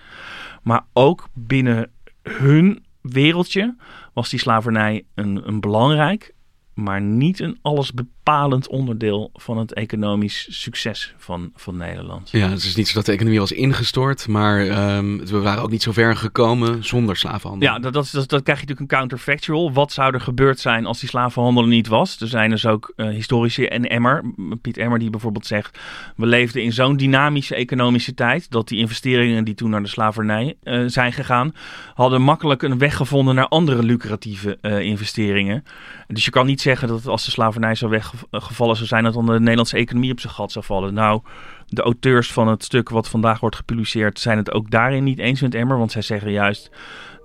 Maar 0.62 0.86
ook 0.94 1.27
binnen 1.34 1.91
hun 2.22 2.86
wereldje 3.01 3.75
was 4.13 4.30
die 4.30 4.39
slavernij 4.39 5.06
een, 5.13 5.48
een 5.48 5.60
belangrijk 5.60 6.34
maar 6.74 7.01
niet 7.01 7.39
een 7.39 7.60
allesbepalend 7.62 8.21
onderdeel 8.70 9.30
van 9.34 9.58
het 9.58 9.74
economisch 9.74 10.48
succes 10.50 11.13
van, 11.18 11.51
van 11.56 11.78
Nederland. 11.78 12.30
Ja, 12.32 12.50
het 12.50 12.63
is 12.63 12.75
niet 12.75 12.88
zo 12.88 12.94
dat 12.94 13.06
de 13.06 13.12
economie 13.12 13.40
was 13.40 13.51
ingestort, 13.51 14.28
maar 14.28 14.60
um, 14.98 15.25
we 15.25 15.40
waren 15.40 15.63
ook 15.63 15.70
niet 15.70 15.82
zo 15.82 15.92
ver 15.92 16.16
gekomen 16.16 16.86
zonder 16.86 17.18
slavenhandel. 17.18 17.70
Ja, 17.70 17.80
dat, 17.80 17.94
dat, 17.94 18.10
dat, 18.12 18.30
dat 18.30 18.44
krijg 18.44 18.60
je 18.60 18.66
natuurlijk 18.66 18.80
een 18.80 18.98
counterfactual. 18.98 19.74
Wat 19.74 19.92
zou 19.92 20.13
er 20.13 20.22
gebeurd 20.22 20.60
zijn 20.60 20.86
als 20.86 21.00
die 21.00 21.10
slavenhandel 21.10 21.63
er 21.63 21.70
niet 21.70 21.88
was? 21.88 22.22
Er 22.22 22.28
zijn 22.28 22.50
dus 22.50 22.66
ook 22.66 22.94
uh, 22.96 23.10
historici 23.10 23.66
en 23.66 23.90
Emmer, 23.90 24.34
Piet 24.62 24.77
Emmer, 24.77 25.00
die 25.00 25.10
bijvoorbeeld 25.10 25.46
zegt... 25.46 25.79
we 26.16 26.25
leefden 26.25 26.64
in 26.64 26.74
zo'n 26.74 26.98
dynamische 26.98 27.55
economische 27.55 28.14
tijd... 28.14 28.51
dat 28.51 28.68
die 28.68 28.79
investeringen 28.79 29.44
die 29.44 29.55
toen 29.55 29.70
naar 29.70 29.84
de 29.84 29.90
slavernij 29.90 30.55
uh, 30.64 30.84
zijn 30.88 31.14
gegaan... 31.14 31.55
hadden 31.94 32.22
makkelijk 32.22 32.62
een 32.62 32.77
weg 32.77 32.96
gevonden 32.96 33.36
naar 33.36 33.48
andere 33.48 33.84
lucratieve 33.84 34.57
uh, 34.62 34.79
investeringen. 34.79 35.64
Dus 36.07 36.25
je 36.25 36.31
kan 36.31 36.46
niet 36.46 36.62
zeggen 36.62 36.88
dat 36.88 37.07
als 37.07 37.25
de 37.25 37.31
slavernij 37.31 37.75
zou 37.75 37.92
weggevallen 38.29 38.75
zou 38.75 38.87
zijn, 38.87 39.03
dat 39.03 39.13
dan 39.13 39.25
de 39.25 39.39
Nederlandse 39.39 39.77
economie 39.77 40.11
op 40.11 40.19
zijn 40.19 40.33
gat 40.33 40.51
zou 40.51 40.65
vallen. 40.65 40.93
Nou, 40.93 41.21
de 41.67 41.81
auteurs 41.81 42.33
van 42.33 42.47
het 42.47 42.63
stuk 42.63 42.89
wat 42.89 43.09
vandaag 43.09 43.39
wordt 43.39 43.55
gepubliceerd 43.55 44.19
zijn 44.19 44.37
het 44.37 44.51
ook 44.51 44.71
daarin 44.71 45.03
niet 45.03 45.19
eens 45.19 45.41
met 45.41 45.55
Emmer, 45.55 45.77
want 45.77 45.91
zij 45.91 46.01
zeggen 46.01 46.31
juist 46.31 46.71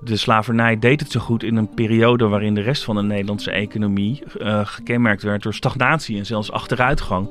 de 0.00 0.16
slavernij 0.16 0.78
deed 0.78 1.00
het 1.00 1.10
zo 1.10 1.20
goed 1.20 1.42
in 1.42 1.56
een 1.56 1.74
periode 1.74 2.28
waarin 2.28 2.54
de 2.54 2.60
rest 2.60 2.84
van 2.84 2.96
de 2.96 3.02
Nederlandse 3.02 3.50
economie 3.50 4.22
uh, 4.38 4.66
gekenmerkt 4.66 5.22
werd 5.22 5.42
door 5.42 5.54
stagnatie 5.54 6.18
en 6.18 6.26
zelfs 6.26 6.52
achteruitgang. 6.52 7.30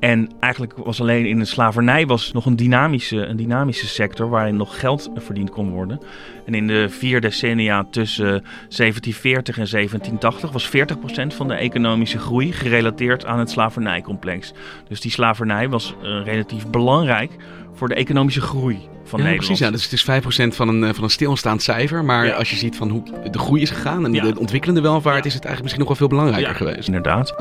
En 0.00 0.30
eigenlijk 0.40 0.72
was 0.76 1.00
alleen 1.00 1.26
in 1.26 1.38
de 1.38 1.44
slavernij 1.44 2.06
was 2.06 2.32
nog 2.32 2.46
een 2.46 2.56
dynamische, 2.56 3.26
een 3.26 3.36
dynamische 3.36 3.86
sector 3.86 4.28
waarin 4.28 4.56
nog 4.56 4.80
geld 4.80 5.10
verdiend 5.14 5.50
kon 5.50 5.70
worden. 5.70 6.00
En 6.46 6.54
in 6.54 6.66
de 6.66 6.88
vier 6.88 7.20
decennia 7.20 7.86
tussen 7.90 8.26
1740 8.26 9.58
en 9.58 9.66
1780 9.70 10.52
was 10.52 10.68
40% 10.68 11.36
van 11.36 11.48
de 11.48 11.54
economische 11.54 12.18
groei 12.18 12.52
gerelateerd 12.52 13.26
aan 13.26 13.38
het 13.38 13.50
slavernijcomplex. 13.50 14.52
Dus 14.88 15.00
die 15.00 15.10
slavernij 15.10 15.68
was 15.68 15.94
uh, 16.02 16.24
relatief 16.24 16.66
belangrijk 16.66 17.32
voor 17.74 17.88
de 17.88 17.94
economische 17.94 18.40
groei 18.40 18.88
van 19.04 19.18
ja, 19.18 19.24
Nederland. 19.24 19.36
Precies, 19.36 19.58
ja. 19.58 19.70
Dus 19.70 19.82
het 19.82 19.92
is 19.92 20.52
5% 20.52 20.56
van 20.56 20.68
een, 20.68 20.94
van 20.94 21.04
een 21.04 21.10
stilstaand 21.10 21.62
cijfer. 21.62 22.04
Maar 22.04 22.26
ja. 22.26 22.34
als 22.34 22.50
je 22.50 22.56
ziet 22.56 22.76
van 22.76 22.88
hoe 22.88 23.02
de 23.30 23.38
groei 23.38 23.62
is 23.62 23.70
gegaan 23.70 24.04
en 24.04 24.12
de 24.12 24.38
ontwikkelende 24.38 24.80
welvaart, 24.80 25.26
is 25.26 25.34
het 25.34 25.44
eigenlijk 25.44 25.62
misschien 25.62 25.78
nog 25.78 25.88
wel 25.88 25.96
veel 25.96 26.18
belangrijker 26.18 26.54
geweest. 26.54 26.86
Inderdaad. 26.86 27.34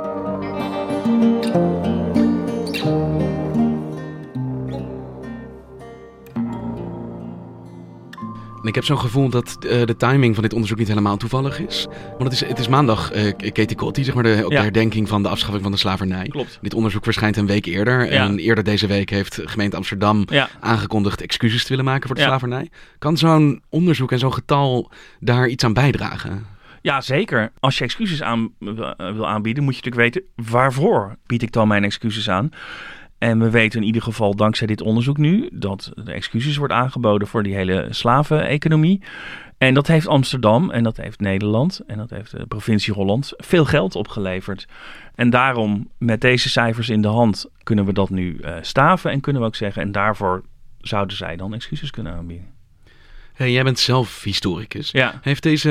En 8.61 8.67
ik 8.67 8.75
heb 8.75 8.83
zo'n 8.83 8.99
gevoel 8.99 9.29
dat 9.29 9.57
uh, 9.59 9.85
de 9.85 9.95
timing 9.97 10.33
van 10.33 10.43
dit 10.43 10.53
onderzoek 10.53 10.77
niet 10.77 10.87
helemaal 10.87 11.17
toevallig 11.17 11.59
is. 11.59 11.87
Want 12.09 12.23
het 12.23 12.31
is, 12.31 12.45
het 12.45 12.59
is 12.59 12.67
maandag, 12.67 13.15
uh, 13.15 13.31
Katie 13.37 13.75
Kotti, 13.75 14.03
zeg 14.03 14.13
maar, 14.13 14.23
de, 14.23 14.41
op 14.45 14.51
ja. 14.51 14.57
de 14.57 14.63
herdenking 14.63 15.07
van 15.07 15.23
de 15.23 15.29
afschaffing 15.29 15.63
van 15.63 15.71
de 15.71 15.77
slavernij. 15.77 16.27
Klopt. 16.27 16.59
Dit 16.61 16.73
onderzoek 16.73 17.03
verschijnt 17.03 17.37
een 17.37 17.47
week 17.47 17.65
eerder. 17.65 18.11
Ja. 18.11 18.25
En 18.25 18.39
eerder 18.39 18.63
deze 18.63 18.87
week 18.87 19.09
heeft 19.09 19.41
gemeente 19.43 19.75
Amsterdam 19.75 20.23
ja. 20.29 20.49
aangekondigd 20.59 21.21
excuses 21.21 21.61
te 21.63 21.69
willen 21.69 21.85
maken 21.85 22.07
voor 22.07 22.15
de 22.15 22.21
slavernij. 22.21 22.69
Kan 22.97 23.17
zo'n 23.17 23.61
onderzoek 23.69 24.11
en 24.11 24.19
zo'n 24.19 24.33
getal 24.33 24.91
daar 25.19 25.47
iets 25.47 25.63
aan 25.63 25.73
bijdragen? 25.73 26.45
Ja, 26.81 27.01
zeker. 27.01 27.51
Als 27.59 27.77
je 27.77 27.83
excuses 27.83 28.21
aan, 28.21 28.53
wil 28.97 29.27
aanbieden, 29.27 29.63
moet 29.63 29.75
je 29.75 29.81
natuurlijk 29.83 30.15
weten 30.15 30.49
waarvoor 30.49 31.17
bied 31.25 31.41
ik 31.41 31.51
dan 31.51 31.67
mijn 31.67 31.83
excuses 31.83 32.29
aan. 32.29 32.49
En 33.19 33.39
we 33.39 33.49
weten 33.49 33.79
in 33.79 33.85
ieder 33.85 34.01
geval 34.01 34.35
dankzij 34.35 34.67
dit 34.67 34.81
onderzoek 34.81 35.17
nu 35.17 35.49
dat 35.53 35.91
de 35.95 36.11
excuses 36.11 36.57
wordt 36.57 36.73
aangeboden 36.73 37.27
voor 37.27 37.43
die 37.43 37.55
hele 37.55 37.87
slaveneconomie. 37.89 39.01
En 39.57 39.73
dat 39.73 39.87
heeft 39.87 40.07
Amsterdam 40.07 40.71
en 40.71 40.83
dat 40.83 40.97
heeft 40.97 41.19
Nederland 41.19 41.81
en 41.87 41.97
dat 41.97 42.09
heeft 42.09 42.31
de 42.31 42.45
provincie 42.45 42.93
Holland 42.93 43.33
veel 43.37 43.65
geld 43.65 43.95
opgeleverd. 43.95 44.67
En 45.15 45.29
daarom, 45.29 45.89
met 45.97 46.21
deze 46.21 46.49
cijfers 46.49 46.89
in 46.89 47.01
de 47.01 47.07
hand, 47.07 47.45
kunnen 47.63 47.85
we 47.85 47.93
dat 47.93 48.09
nu 48.09 48.37
uh, 48.41 48.55
staven 48.61 49.11
en 49.11 49.21
kunnen 49.21 49.41
we 49.41 49.47
ook 49.47 49.55
zeggen. 49.55 49.81
En 49.81 49.91
daarvoor 49.91 50.43
zouden 50.77 51.17
zij 51.17 51.35
dan 51.35 51.53
excuses 51.53 51.91
kunnen 51.91 52.13
aanbieden. 52.13 52.58
Hey, 53.39 53.51
jij 53.51 53.63
bent 53.63 53.79
zelf 53.79 54.23
historicus. 54.23 54.91
Ja. 54.91 55.19
Heeft 55.21 55.43
deze 55.43 55.69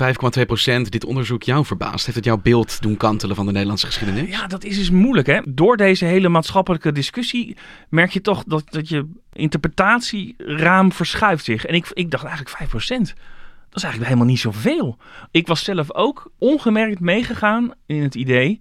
uh, 0.00 0.82
5,2% 0.82 0.88
dit 0.88 1.04
onderzoek 1.04 1.42
jou 1.42 1.64
verbaasd? 1.64 2.04
Heeft 2.04 2.16
het 2.16 2.26
jouw 2.26 2.40
beeld 2.40 2.82
doen 2.82 2.96
kantelen 2.96 3.36
van 3.36 3.46
de 3.46 3.52
Nederlandse 3.52 3.86
geschiedenis? 3.86 4.30
Ja, 4.30 4.46
dat 4.46 4.64
is 4.64 4.76
dus 4.76 4.90
moeilijk. 4.90 5.26
Hè? 5.26 5.40
Door 5.48 5.76
deze 5.76 6.04
hele 6.04 6.28
maatschappelijke 6.28 6.92
discussie 6.92 7.56
merk 7.88 8.10
je 8.10 8.20
toch 8.20 8.44
dat, 8.44 8.64
dat 8.70 8.88
je 8.88 9.08
interpretatieraam 9.32 10.92
verschuift 10.92 11.44
zich. 11.44 11.64
En 11.66 11.74
ik, 11.74 11.90
ik 11.92 12.10
dacht 12.10 12.24
eigenlijk 12.24 12.56
5%. 12.58 12.68
Dat 12.68 13.08
is 13.72 13.82
eigenlijk 13.82 14.04
helemaal 14.04 14.24
niet 14.24 14.40
zoveel. 14.40 14.98
Ik 15.30 15.46
was 15.46 15.64
zelf 15.64 15.94
ook 15.94 16.32
ongemerkt 16.38 17.00
meegegaan 17.00 17.72
in 17.86 18.02
het 18.02 18.14
idee 18.14 18.60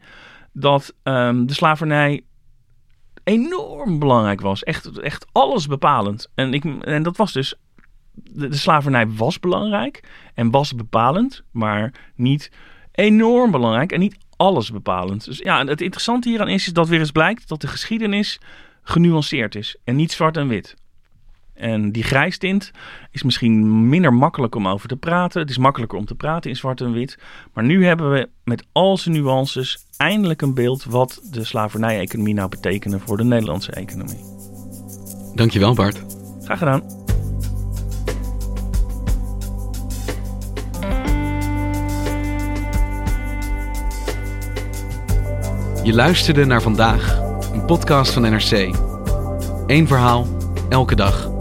dat 0.54 0.94
um, 1.04 1.46
de 1.48 1.54
slavernij 1.54 2.22
enorm 3.24 4.00
belangrijk 4.00 4.42
was. 4.42 4.64
Echt, 4.64 5.00
echt 5.00 5.26
alles 5.32 5.68
bepalend. 5.68 6.30
En, 6.36 6.54
ik, 6.54 6.64
en 6.82 7.04
dat 7.04 7.18
was 7.18 7.34
dus. 7.34 7.56
De, 8.24 8.48
de 8.48 8.56
slavernij 8.56 9.08
was 9.08 9.40
belangrijk 9.40 10.04
en 10.34 10.52
was 10.52 10.76
bepalend, 10.76 11.44
maar 11.52 11.94
niet 12.16 12.52
enorm 12.92 13.52
belangrijk 13.52 13.92
en 13.92 14.00
niet 14.00 14.18
alles 14.36 14.72
bepalend. 14.72 15.26
Dus 15.26 15.38
ja, 15.38 15.66
het 15.66 15.82
interessante 15.82 16.30
hieraan 16.30 16.48
is, 16.48 16.68
is 16.68 16.74
dat 16.74 16.88
weer 16.88 17.00
eens 17.00 17.12
blijkt 17.12 17.48
dat 17.48 17.62
de 17.62 17.68
geschiedenis 17.68 18.40
genuanceerd 18.82 19.56
is 19.56 19.78
en 19.84 19.96
niet 19.96 20.12
zwart 20.12 20.38
en 20.38 20.48
wit. 20.48 20.76
En 21.60 21.92
die 21.92 22.04
grijstint 22.04 22.72
is 23.12 23.24
misschien 23.24 23.90
minder 23.90 24.14
makkelijk 24.14 24.56
om 24.56 24.68
over 24.68 24.88
te 24.88 24.96
praten. 24.96 25.42
Het 25.42 25.50
is 25.50 25.58
makkelijker 25.58 25.98
om 25.98 26.06
te 26.06 26.16
praten 26.16 26.50
in 26.50 26.56
zwart 26.56 26.82
en 26.82 26.92
wit. 26.92 27.18
Maar 27.54 27.64
nu 27.64 27.86
hebben 27.86 28.12
we 28.12 28.30
met 28.44 28.66
al 28.72 28.98
zijn 28.98 29.16
nuances 29.16 29.86
eindelijk 29.98 30.42
een 30.42 30.54
beeld 30.54 30.84
wat 30.84 31.22
de 31.32 31.44
slavernij-economie 31.44 32.34
nou 32.34 32.50
betekende 32.50 33.00
voor 33.00 33.18
de 33.18 33.24
Nederlandse 33.24 33.72
economie. 33.72 34.24
Dankjewel 35.36 35.74
Bart. 35.74 36.04
Graag 36.44 36.58
gedaan. 36.58 37.09
Je 45.90 45.96
luisterde 45.96 46.46
naar 46.46 46.62
vandaag, 46.62 47.20
een 47.54 47.66
podcast 47.66 48.12
van 48.12 48.22
NRC. 48.22 48.76
Eén 49.68 49.88
verhaal, 49.88 50.28
elke 50.70 50.96
dag. 50.96 51.32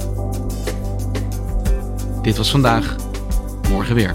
Dit 2.23 2.37
was 2.37 2.51
vandaag, 2.51 2.97
morgen 3.71 3.95
weer. 3.95 4.15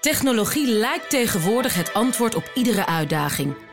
Technologie 0.00 0.66
lijkt 0.68 1.10
tegenwoordig 1.10 1.74
het 1.74 1.92
antwoord 1.92 2.34
op 2.34 2.50
iedere 2.54 2.86
uitdaging. 2.86 3.72